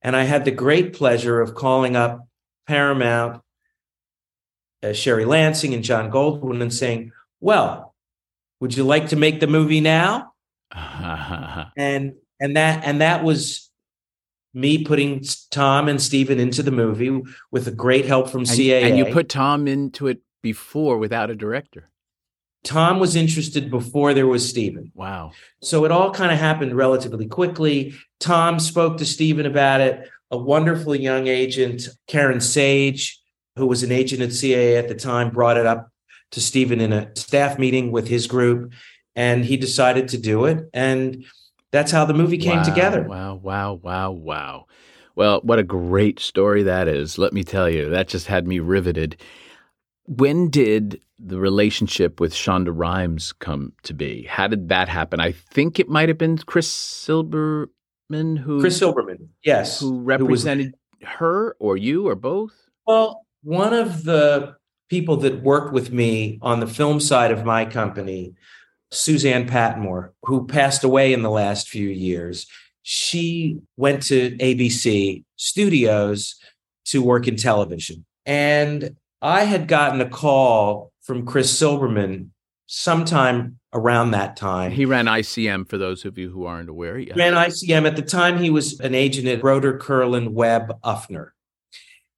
[0.00, 2.26] And I had the great pleasure of calling up
[2.66, 3.42] Paramount,
[4.82, 7.94] uh, Sherry Lansing, and John Goldwyn and saying, Well,
[8.60, 10.32] Would you like to make the movie now?
[10.74, 13.69] and and that and that was
[14.52, 18.82] me putting Tom and Steven into the movie with a great help from and, CAA.
[18.82, 21.88] And you put Tom into it before without a director.
[22.62, 24.92] Tom was interested before there was Steven.
[24.94, 25.32] Wow.
[25.62, 27.94] So it all kind of happened relatively quickly.
[28.18, 30.08] Tom spoke to Steven about it.
[30.30, 33.20] A wonderful young agent, Karen Sage,
[33.56, 35.90] who was an agent at CAA at the time, brought it up
[36.32, 38.72] to Steven in a staff meeting with his group,
[39.16, 40.68] and he decided to do it.
[40.72, 41.24] And
[41.72, 43.02] that's how the movie came wow, together.
[43.02, 44.66] Wow, wow, wow, wow.
[45.14, 47.18] Well, what a great story that is.
[47.18, 49.16] Let me tell you, that just had me riveted.
[50.06, 54.22] When did the relationship with Shonda Rhimes come to be?
[54.24, 55.20] How did that happen?
[55.20, 57.68] I think it might have been Chris Silbermann
[58.38, 62.68] who Chris Silbermann, yes, who represented who was, her or you or both.
[62.86, 64.56] Well, one of the
[64.88, 68.34] people that worked with me on the film side of my company
[68.92, 72.46] Suzanne Patmore, who passed away in the last few years.
[72.82, 76.36] She went to ABC Studios
[76.86, 78.04] to work in television.
[78.26, 82.30] And I had gotten a call from Chris Silbermann
[82.66, 84.72] sometime around that time.
[84.72, 86.98] He ran ICM for those of you who aren't aware.
[86.98, 87.14] Yeah.
[87.16, 87.86] Ran ICM.
[87.86, 91.30] At the time, he was an agent at Broder Kurland Webb Uffner.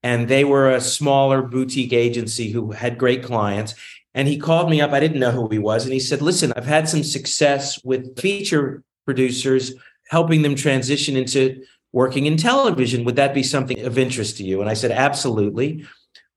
[0.03, 3.75] And they were a smaller boutique agency who had great clients.
[4.15, 4.93] And he called me up.
[4.93, 5.85] I didn't know who he was.
[5.85, 9.73] And he said, Listen, I've had some success with feature producers,
[10.09, 13.05] helping them transition into working in television.
[13.05, 14.61] Would that be something of interest to you?
[14.61, 15.85] And I said, Absolutely.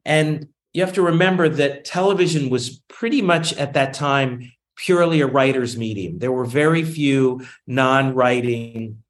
[0.05, 5.27] And you have to remember that television was pretty much at that time purely a
[5.27, 6.19] writer's medium.
[6.19, 9.01] There were very few non writing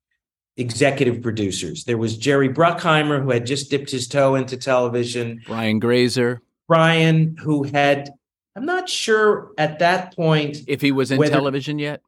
[0.58, 1.84] executive producers.
[1.84, 6.42] There was Jerry Bruckheimer, who had just dipped his toe into television, Brian Grazer.
[6.68, 8.10] Brian, who had
[8.56, 12.02] I'm not sure at that point if he was in whether, television yet.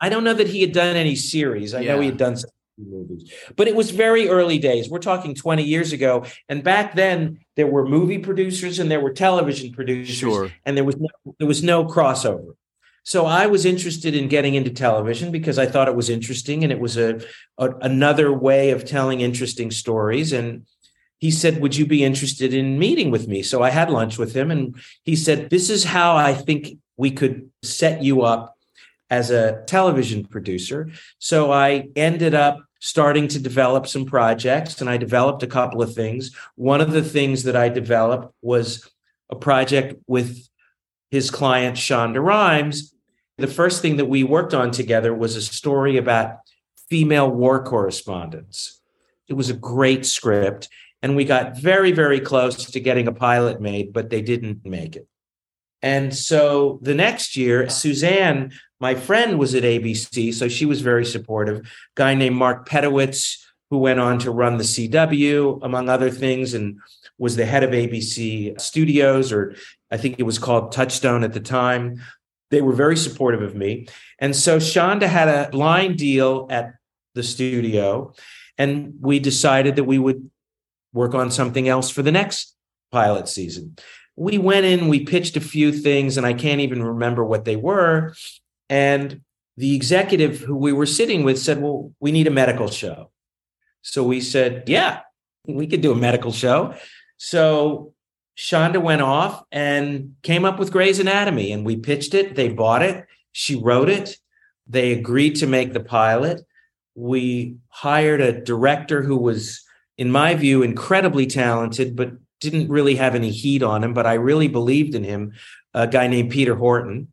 [0.00, 1.74] I don't know that he had done any series.
[1.74, 1.94] I yeah.
[1.94, 4.88] know he had done some movies, but it was very early days.
[4.88, 9.12] We're talking 20 years ago, and back then there were movie producers and there were
[9.12, 10.50] television producers, sure.
[10.64, 12.54] and there was no, there was no crossover.
[13.04, 16.70] So I was interested in getting into television because I thought it was interesting and
[16.70, 17.20] it was a,
[17.56, 20.66] a another way of telling interesting stories and
[21.18, 23.42] he said, Would you be interested in meeting with me?
[23.42, 27.10] So I had lunch with him and he said, This is how I think we
[27.10, 28.56] could set you up
[29.10, 30.90] as a television producer.
[31.18, 35.94] So I ended up starting to develop some projects and I developed a couple of
[35.94, 36.34] things.
[36.54, 38.88] One of the things that I developed was
[39.30, 40.46] a project with
[41.10, 42.94] his client, Shonda Rhimes.
[43.38, 46.38] The first thing that we worked on together was a story about
[46.88, 48.80] female war correspondents.
[49.28, 50.68] It was a great script.
[51.02, 54.96] And we got very, very close to getting a pilot made, but they didn't make
[54.96, 55.06] it.
[55.80, 60.34] And so the next year, Suzanne, my friend, was at ABC.
[60.34, 61.70] So she was very supportive.
[61.94, 63.38] Guy named Mark Pedowitz,
[63.70, 66.80] who went on to run the CW, among other things, and
[67.18, 69.54] was the head of ABC Studios, or
[69.90, 72.00] I think it was called Touchstone at the time.
[72.50, 73.88] They were very supportive of me.
[74.18, 76.74] And so Shonda had a blind deal at
[77.14, 78.14] the studio,
[78.56, 80.30] and we decided that we would
[80.92, 82.54] work on something else for the next
[82.90, 83.76] pilot season.
[84.16, 87.56] We went in, we pitched a few things, and I can't even remember what they
[87.56, 88.14] were.
[88.68, 89.20] And
[89.56, 93.10] the executive who we were sitting with said, Well, we need a medical show.
[93.82, 95.00] So we said, Yeah,
[95.46, 96.74] we could do a medical show.
[97.16, 97.94] So
[98.36, 102.36] Shonda went off and came up with Grey's Anatomy, and we pitched it.
[102.36, 103.04] They bought it.
[103.32, 104.16] She wrote it.
[104.68, 106.42] They agreed to make the pilot.
[106.94, 109.62] We hired a director who was
[109.98, 113.92] in my view, incredibly talented, but didn't really have any heat on him.
[113.92, 115.32] But I really believed in him.
[115.74, 117.08] A guy named Peter Horton,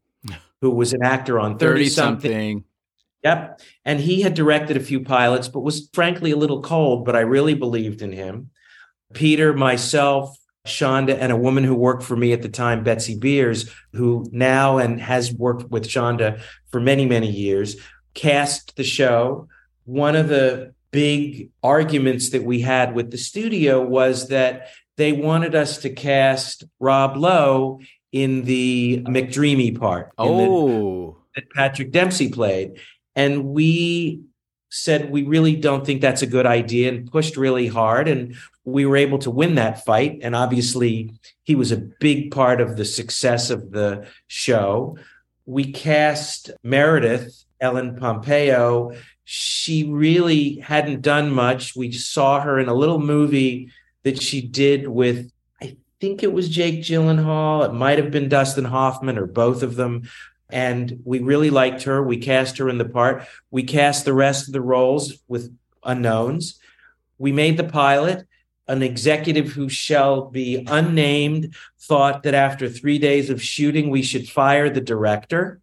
[0.62, 2.64] who was an actor on 30 something.
[3.24, 3.60] Yep.
[3.84, 7.22] And he had directed a few pilots, but was frankly a little cold, but I
[7.22, 8.52] really believed in him.
[9.14, 13.68] Peter, myself, Shonda, and a woman who worked for me at the time, Betsy Beers,
[13.94, 17.78] who now and has worked with Shonda for many, many years,
[18.14, 19.48] cast the show.
[19.86, 25.54] One of the big arguments that we had with the studio was that they wanted
[25.54, 27.82] us to cast Rob Lowe
[28.14, 30.14] in the McDreamy part.
[30.18, 32.80] Oh, the, that Patrick Dempsey played,
[33.14, 34.22] and we
[34.70, 38.36] said we really don't think that's a good idea and pushed really hard and
[38.66, 40.20] we were able to win that fight.
[40.22, 41.12] And obviously
[41.44, 44.98] he was a big part of the success of the show.
[45.46, 48.94] We cast meredith ellen pompeo
[49.26, 51.76] she really hadn't done much.
[51.76, 53.72] We saw her in a little movie
[54.04, 57.66] that she did with, I think it was Jake Gyllenhaal.
[57.66, 60.08] It might have been Dustin Hoffman or both of them.
[60.52, 62.04] And we really liked her.
[62.04, 63.26] We cast her in the part.
[63.50, 65.52] We cast the rest of the roles with
[65.84, 66.60] unknowns.
[67.18, 68.28] We made the pilot.
[68.68, 74.30] An executive who shall be unnamed thought that after three days of shooting, we should
[74.30, 75.62] fire the director.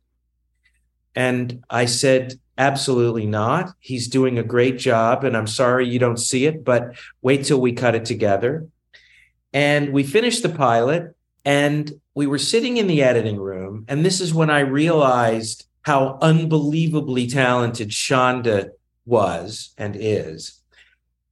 [1.15, 3.71] And I said, absolutely not.
[3.81, 5.25] He's doing a great job.
[5.25, 8.69] And I'm sorry you don't see it, but wait till we cut it together.
[9.53, 13.85] And we finished the pilot and we were sitting in the editing room.
[13.89, 18.71] And this is when I realized how unbelievably talented Shonda
[19.05, 20.61] was and is.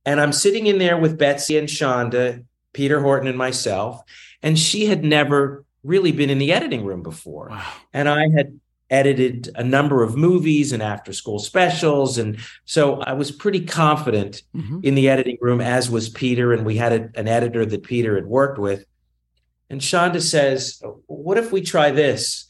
[0.04, 4.02] And I'm sitting in there with Betsy and Shonda, Peter Horton, and myself.
[4.42, 7.48] And she had never really been in the editing room before.
[7.50, 7.72] Wow.
[7.92, 8.58] And I had
[8.91, 12.18] edited a number of movies and after school specials.
[12.18, 14.80] And so I was pretty confident mm-hmm.
[14.82, 16.53] in the editing room, as was Peter.
[16.53, 18.84] And we had a, an editor that Peter had worked with.
[19.70, 22.47] And Shonda says, What if we try this?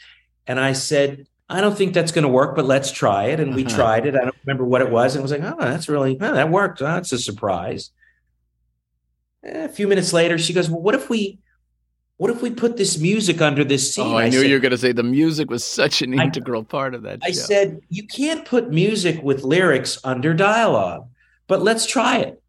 [0.46, 3.40] And I said, I don't think that's going to work, but let's try it.
[3.40, 3.76] And we uh-huh.
[3.76, 4.14] tried it.
[4.14, 5.14] I don't remember what it was.
[5.14, 6.80] And it was like, oh, that's really, oh, that worked.
[6.80, 7.90] Oh, that's a surprise.
[9.44, 11.40] Eh, a few minutes later, she goes, well, what if we,
[12.20, 14.12] what if we put this music under this oh, scene?
[14.12, 16.12] Oh, I, I knew said, you were going to say the music was such an
[16.20, 17.20] integral I, part of that.
[17.22, 21.08] I said, you can't put music with lyrics under dialogue,
[21.46, 22.42] but let's try it.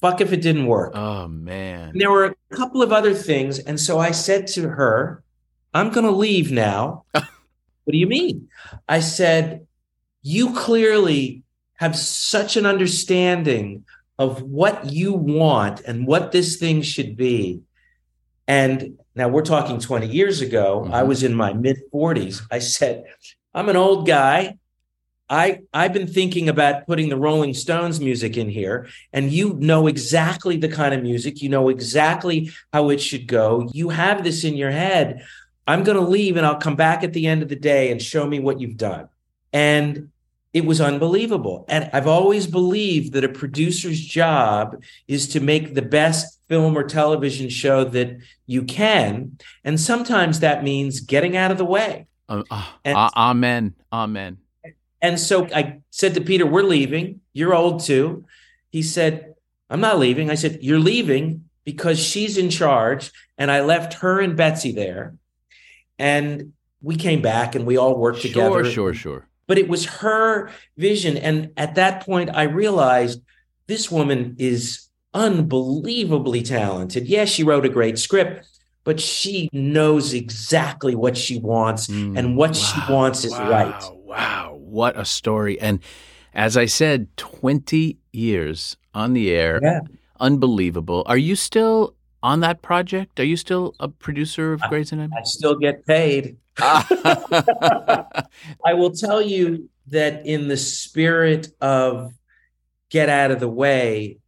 [0.00, 0.92] Fuck if it didn't work.
[0.94, 1.88] Oh, man.
[1.88, 3.58] And there were a couple of other things.
[3.58, 5.24] And so I said to her,
[5.74, 7.06] I'm going to leave now.
[7.10, 7.24] what
[7.90, 8.50] do you mean?
[8.88, 9.66] I said,
[10.22, 11.42] You clearly
[11.78, 13.84] have such an understanding
[14.18, 17.62] of what you want and what this thing should be.
[18.46, 20.82] And now we're talking 20 years ago.
[20.84, 20.94] Mm-hmm.
[20.94, 22.42] I was in my mid 40s.
[22.50, 23.04] I said,
[23.52, 24.58] I'm an old guy.
[25.30, 29.86] I I've been thinking about putting the Rolling Stones music in here and you know
[29.86, 33.70] exactly the kind of music, you know exactly how it should go.
[33.72, 35.24] You have this in your head.
[35.66, 38.02] I'm going to leave and I'll come back at the end of the day and
[38.02, 39.08] show me what you've done.
[39.50, 40.10] And
[40.54, 41.64] it was unbelievable.
[41.68, 46.84] And I've always believed that a producer's job is to make the best film or
[46.84, 49.36] television show that you can.
[49.64, 52.06] And sometimes that means getting out of the way.
[52.28, 53.74] Uh, uh, and, uh, amen.
[53.92, 54.38] Amen.
[55.02, 57.20] And so I said to Peter, We're leaving.
[57.32, 58.24] You're old too.
[58.70, 59.34] He said,
[59.68, 60.30] I'm not leaving.
[60.30, 63.10] I said, You're leaving because she's in charge.
[63.36, 65.16] And I left her and Betsy there.
[65.98, 68.64] And we came back and we all worked sure, together.
[68.64, 69.28] Sure, sure, sure.
[69.46, 71.16] But it was her vision.
[71.16, 73.20] And at that point, I realized
[73.66, 77.06] this woman is unbelievably talented.
[77.06, 78.46] Yes, she wrote a great script,
[78.84, 83.50] but she knows exactly what she wants mm, and what wow, she wants is wow,
[83.50, 83.82] right.
[83.92, 85.60] Wow, what a story.
[85.60, 85.80] And
[86.34, 89.60] as I said, 20 years on the air.
[89.62, 89.80] Yeah.
[90.20, 91.02] Unbelievable.
[91.06, 93.20] Are you still on that project?
[93.20, 95.16] Are you still a producer of Grey's Anatomy?
[95.18, 96.36] I still get paid.
[96.58, 102.12] I will tell you that in the spirit of
[102.90, 104.18] get out of the way,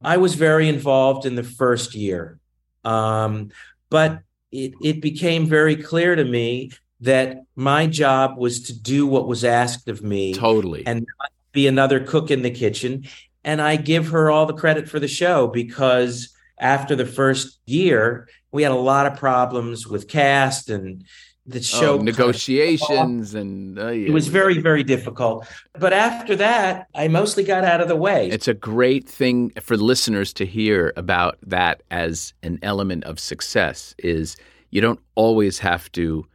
[0.00, 2.38] I was very involved in the first year.
[2.84, 3.50] Um,
[3.90, 4.20] but
[4.52, 6.70] it, it became very clear to me
[7.00, 10.34] that my job was to do what was asked of me.
[10.34, 10.86] Totally.
[10.86, 11.06] And
[11.52, 13.06] be another cook in the kitchen.
[13.42, 18.28] And I give her all the credit for the show because after the first year,
[18.52, 21.04] we had a lot of problems with cast and
[21.46, 24.08] the show oh, negotiations and uh, yeah.
[24.08, 25.46] it was very very difficult.
[25.78, 28.28] But after that i mostly got out of the way.
[28.28, 33.94] It's a great thing for listeners to hear about that as an element of success
[33.98, 34.36] is
[34.70, 36.26] you don't always have to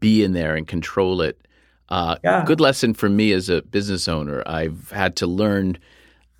[0.00, 1.40] be in there and control it.
[1.88, 2.44] Uh, yeah.
[2.44, 4.42] good lesson for me as a business owner.
[4.46, 5.78] I've had to learn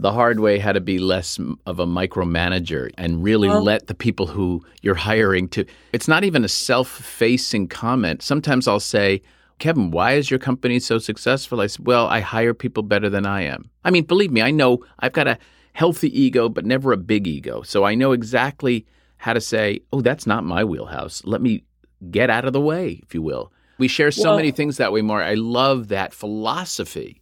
[0.00, 3.94] the hard way how to be less of a micromanager and really well, let the
[3.94, 8.22] people who you're hiring to it's not even a self-facing comment.
[8.22, 9.22] Sometimes i'll say
[9.58, 11.60] kevin why is your company so successful?
[11.60, 13.70] I said well i hire people better than i am.
[13.84, 15.38] I mean believe me i know i've got a
[15.72, 17.62] healthy ego but never a big ego.
[17.62, 18.86] So i know exactly
[19.16, 21.22] how to say oh that's not my wheelhouse.
[21.24, 21.64] Let me
[22.10, 23.52] get out of the way if you will.
[23.78, 27.20] We share so well, many things that way more i love that philosophy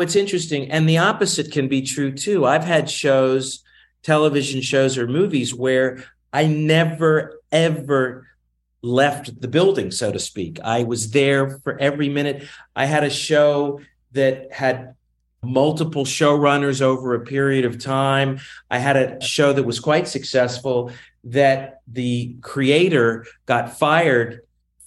[0.00, 2.46] What's interesting, and the opposite can be true too.
[2.46, 3.62] I've had shows,
[4.02, 8.26] television shows or movies where I never ever
[8.80, 10.58] left the building, so to speak.
[10.64, 12.48] I was there for every minute.
[12.74, 13.82] I had a show
[14.12, 14.94] that had
[15.42, 18.40] multiple showrunners over a period of time.
[18.70, 20.92] I had a show that was quite successful
[21.24, 24.40] that the creator got fired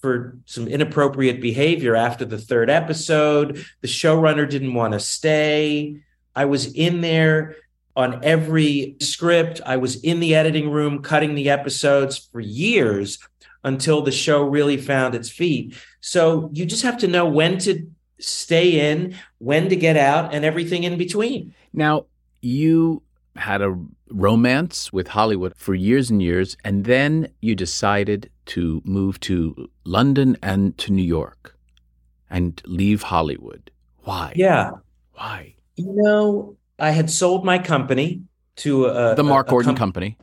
[0.04, 3.66] for some inappropriate behavior after the third episode.
[3.80, 6.02] The showrunner didn't want to stay.
[6.36, 7.56] I was in there
[7.96, 9.62] on every script.
[9.66, 13.18] I was in the editing room cutting the episodes for years.
[13.64, 15.76] until the show really found its feet.
[16.02, 17.88] So you just have to know when to
[18.20, 21.54] stay in, when to get out, and everything in between.
[21.74, 22.06] Now,
[22.42, 23.02] you
[23.36, 23.78] had a
[24.10, 30.38] romance with Hollywood for years and years, and then you decided to move to London
[30.44, 31.58] and to New York
[32.30, 33.72] and leave Hollywood.
[34.04, 34.34] Why?
[34.36, 34.72] Yeah.
[35.14, 35.56] Why?
[35.76, 38.22] You know, I had sold my company
[38.58, 40.18] to a, the Mark a, a Gordon com- Company.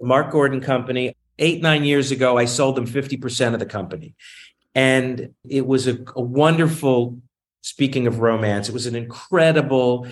[0.00, 1.16] The Mark Gordon Company.
[1.38, 4.14] Eight, nine years ago, I sold them 50% of the company.
[4.74, 7.18] And it was a, a wonderful,
[7.60, 10.06] speaking of romance, it was an incredible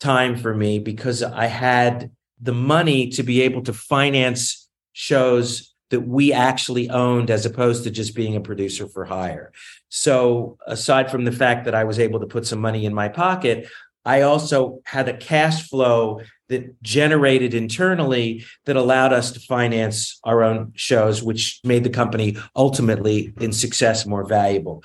[0.00, 6.00] time for me because I had the money to be able to finance shows that
[6.00, 9.52] we actually owned as opposed to just being a producer for hire.
[9.88, 13.08] So, aside from the fact that I was able to put some money in my
[13.08, 13.68] pocket,
[14.04, 20.42] I also had a cash flow that generated internally that allowed us to finance our
[20.42, 24.82] own shows, which made the company ultimately in success more valuable.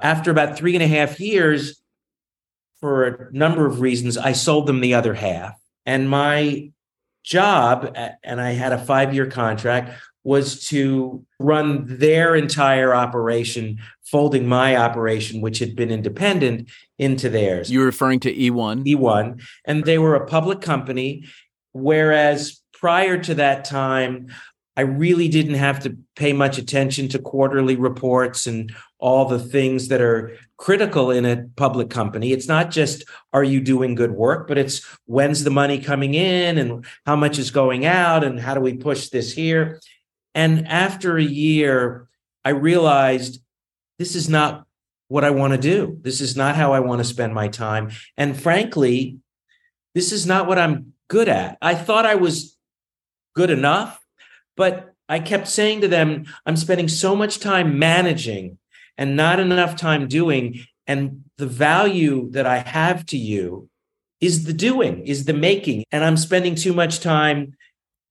[0.00, 1.80] After about three and a half years,
[2.84, 5.58] for a number of reasons, I sold them the other half.
[5.86, 6.70] And my
[7.22, 14.46] job, and I had a five year contract, was to run their entire operation, folding
[14.46, 16.68] my operation, which had been independent,
[16.98, 17.72] into theirs.
[17.72, 18.84] You're referring to E1?
[18.84, 19.42] E1.
[19.64, 21.24] And they were a public company.
[21.72, 24.26] Whereas prior to that time,
[24.76, 29.88] I really didn't have to pay much attention to quarterly reports and all the things
[29.88, 32.32] that are critical in a public company.
[32.32, 36.58] It's not just are you doing good work, but it's when's the money coming in
[36.58, 39.80] and how much is going out and how do we push this here.
[40.34, 42.08] And after a year,
[42.44, 43.40] I realized
[43.98, 44.66] this is not
[45.08, 45.98] what I want to do.
[46.02, 47.90] This is not how I want to spend my time.
[48.16, 49.18] And frankly,
[49.94, 51.58] this is not what I'm good at.
[51.62, 52.56] I thought I was
[53.34, 54.03] good enough,
[54.56, 58.58] but I kept saying to them, I'm spending so much time managing
[58.96, 60.60] and not enough time doing.
[60.86, 63.68] And the value that I have to you
[64.20, 65.84] is the doing, is the making.
[65.92, 67.54] And I'm spending too much time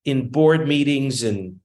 [0.06, 1.60] in board meetings and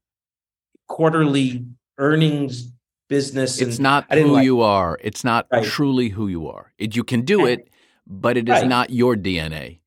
[0.86, 1.66] quarterly
[1.98, 2.72] earnings
[3.08, 3.60] business.
[3.60, 4.98] It's not who like you are.
[5.02, 5.64] It's not right.
[5.64, 6.72] truly who you are.
[6.78, 7.68] It, you can do it,
[8.06, 8.68] but it is right.
[8.68, 9.80] not your DNA.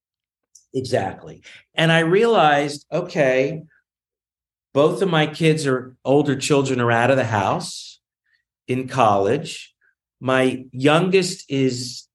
[0.73, 1.41] Exactly.
[1.75, 3.63] And I realized, okay,
[4.73, 7.99] both of my kids are older children are out of the house
[8.67, 9.73] in college.
[10.19, 12.07] My youngest is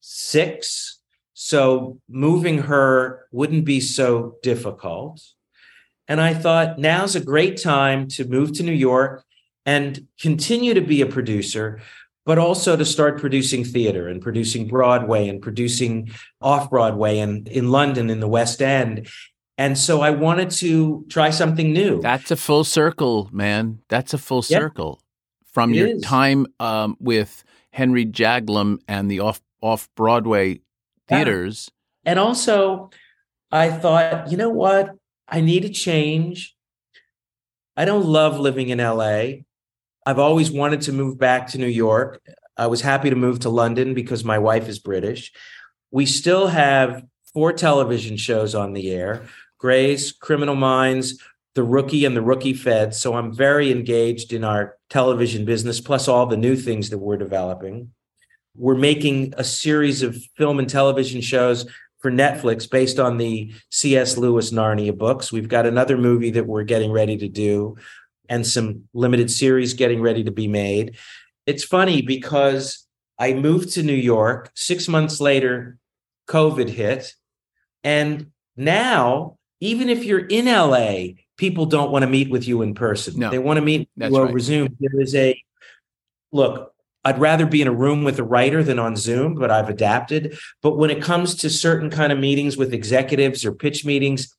[0.00, 1.00] six.
[1.34, 5.20] So moving her wouldn't be so difficult.
[6.08, 9.24] And I thought now's a great time to move to New York
[9.64, 11.80] and continue to be a producer,
[12.24, 16.10] but also to start producing theater and producing Broadway and producing
[16.40, 19.08] off Broadway and in London in the West End.
[19.58, 22.00] And so I wanted to try something new.
[22.00, 23.80] That's a full circle, man.
[23.88, 25.00] That's a full circle
[25.44, 26.02] from it your is.
[26.02, 30.60] time um, with Henry Jaglom and the off off Broadway
[31.08, 31.70] theaters.
[32.04, 32.12] Yeah.
[32.12, 32.90] And also,
[33.50, 34.96] I thought, you know what?
[35.28, 36.56] I need a change.
[37.76, 39.44] I don't love living in LA.
[40.04, 42.20] I've always wanted to move back to New York.
[42.56, 45.32] I was happy to move to London because my wife is British.
[45.90, 49.26] We still have four television shows on the air.
[49.62, 51.22] Grey's, Criminal Minds,
[51.54, 52.96] The Rookie, and The Rookie Fed.
[52.96, 57.16] So I'm very engaged in our television business, plus all the new things that we're
[57.16, 57.92] developing.
[58.56, 61.64] We're making a series of film and television shows
[62.00, 64.18] for Netflix based on the C.S.
[64.18, 65.30] Lewis Narnia books.
[65.30, 67.76] We've got another movie that we're getting ready to do
[68.28, 70.96] and some limited series getting ready to be made.
[71.46, 72.84] It's funny because
[73.16, 74.50] I moved to New York.
[74.56, 75.78] Six months later,
[76.28, 77.14] COVID hit.
[77.84, 82.74] And now even if you're in LA, people don't want to meet with you in
[82.74, 83.16] person.
[83.16, 84.40] No, they want to meet you over right.
[84.42, 84.76] Zoom.
[84.80, 85.40] There is a
[86.32, 89.68] look, I'd rather be in a room with a writer than on Zoom, but I've
[89.68, 90.36] adapted.
[90.62, 94.34] But when it comes to certain kind of meetings with executives or pitch meetings,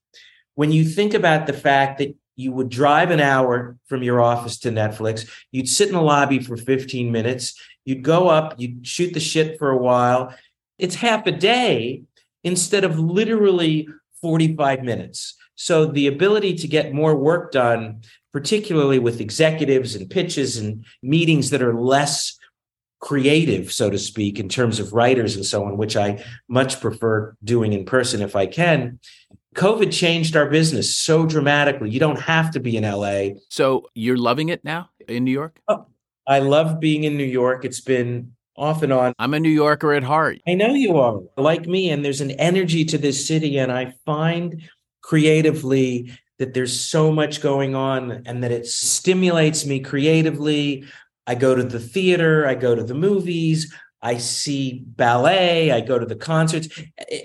[0.55, 4.59] when you think about the fact that you would drive an hour from your office
[4.59, 9.13] to Netflix, you'd sit in the lobby for 15 minutes, you'd go up, you'd shoot
[9.13, 10.35] the shit for a while.
[10.77, 12.03] It's half a day
[12.43, 13.87] instead of literally
[14.23, 15.35] 45 minutes.
[15.55, 18.01] So the ability to get more work done,
[18.31, 22.39] particularly with executives and pitches and meetings that are less
[22.99, 27.35] creative, so to speak, in terms of writers and so on, which I much prefer
[27.43, 28.99] doing in person if I can.
[29.55, 31.91] COVID changed our business so dramatically.
[31.91, 33.39] You don't have to be in LA.
[33.49, 35.59] So you're loving it now in New York?
[35.67, 35.85] Oh,
[36.25, 37.65] I love being in New York.
[37.65, 39.13] It's been off and on.
[39.19, 40.39] I'm a New Yorker at heart.
[40.47, 43.57] I know you are, like me, and there's an energy to this city.
[43.57, 44.61] And I find
[45.01, 50.85] creatively that there's so much going on and that it stimulates me creatively.
[51.27, 55.97] I go to the theater, I go to the movies, I see ballet, I go
[55.97, 56.67] to the concerts.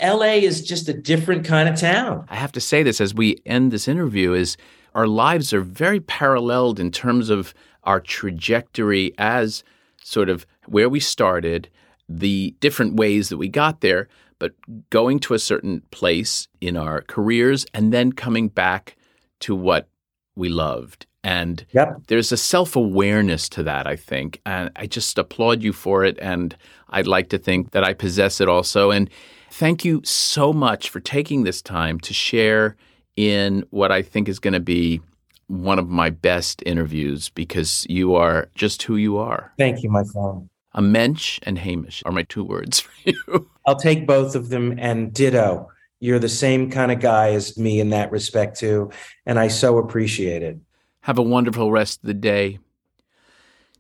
[0.01, 2.25] LA is just a different kind of town.
[2.29, 4.57] I have to say this as we end this interview is
[4.95, 7.53] our lives are very paralleled in terms of
[7.83, 9.65] our trajectory as
[10.03, 11.69] sort of where we started,
[12.09, 14.09] the different ways that we got there,
[14.39, 14.53] but
[14.91, 18.97] going to a certain place in our careers and then coming back
[19.41, 19.89] to what
[20.37, 21.07] we loved.
[21.25, 22.01] And yep.
[22.07, 24.41] there's a self awareness to that, I think.
[24.47, 26.17] And I just applaud you for it.
[26.21, 26.57] And
[26.91, 28.91] I'd like to think that I possess it also.
[28.91, 29.11] And
[29.51, 32.77] thank you so much for taking this time to share
[33.17, 35.01] in what I think is going to be
[35.49, 39.53] one of my best interviews because you are just who you are.
[39.59, 40.49] Thank you, my friend.
[40.73, 43.51] A mensch and haimish are my two words for you.
[43.67, 45.69] I'll take both of them and ditto.
[46.01, 48.91] You're the same kind of guy as me in that respect, too.
[49.27, 50.59] And I so appreciate it.
[51.01, 52.59] Have a wonderful rest of the day.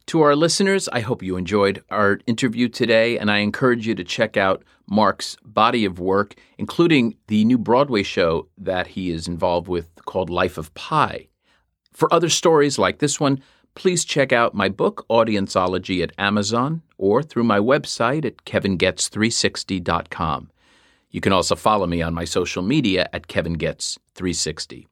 [0.06, 4.02] To our listeners, I hope you enjoyed our interview today, and I encourage you to
[4.02, 9.68] check out Mark's body of work, including the new Broadway show that he is involved
[9.68, 11.28] with called Life of Pi.
[11.92, 13.42] For other stories like this one,
[13.78, 20.50] please check out my book, Audienceology, at Amazon or through my website at kevingoetz360.com.
[21.10, 24.86] You can also follow me on my social media at kevingets360.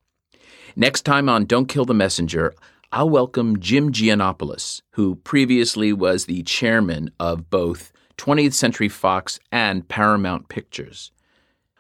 [0.77, 2.55] Next time on Don't Kill the Messenger,
[2.93, 9.89] I'll welcome Jim Gianopulos, who previously was the chairman of both 20th Century Fox and
[9.89, 11.11] Paramount Pictures.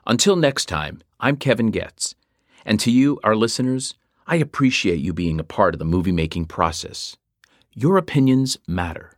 [0.09, 2.16] Until next time, I'm Kevin Goetz,
[2.64, 3.94] and to you, our listeners,
[4.29, 7.16] I appreciate you being a part of the movie making process.
[7.74, 9.15] Your opinions matter.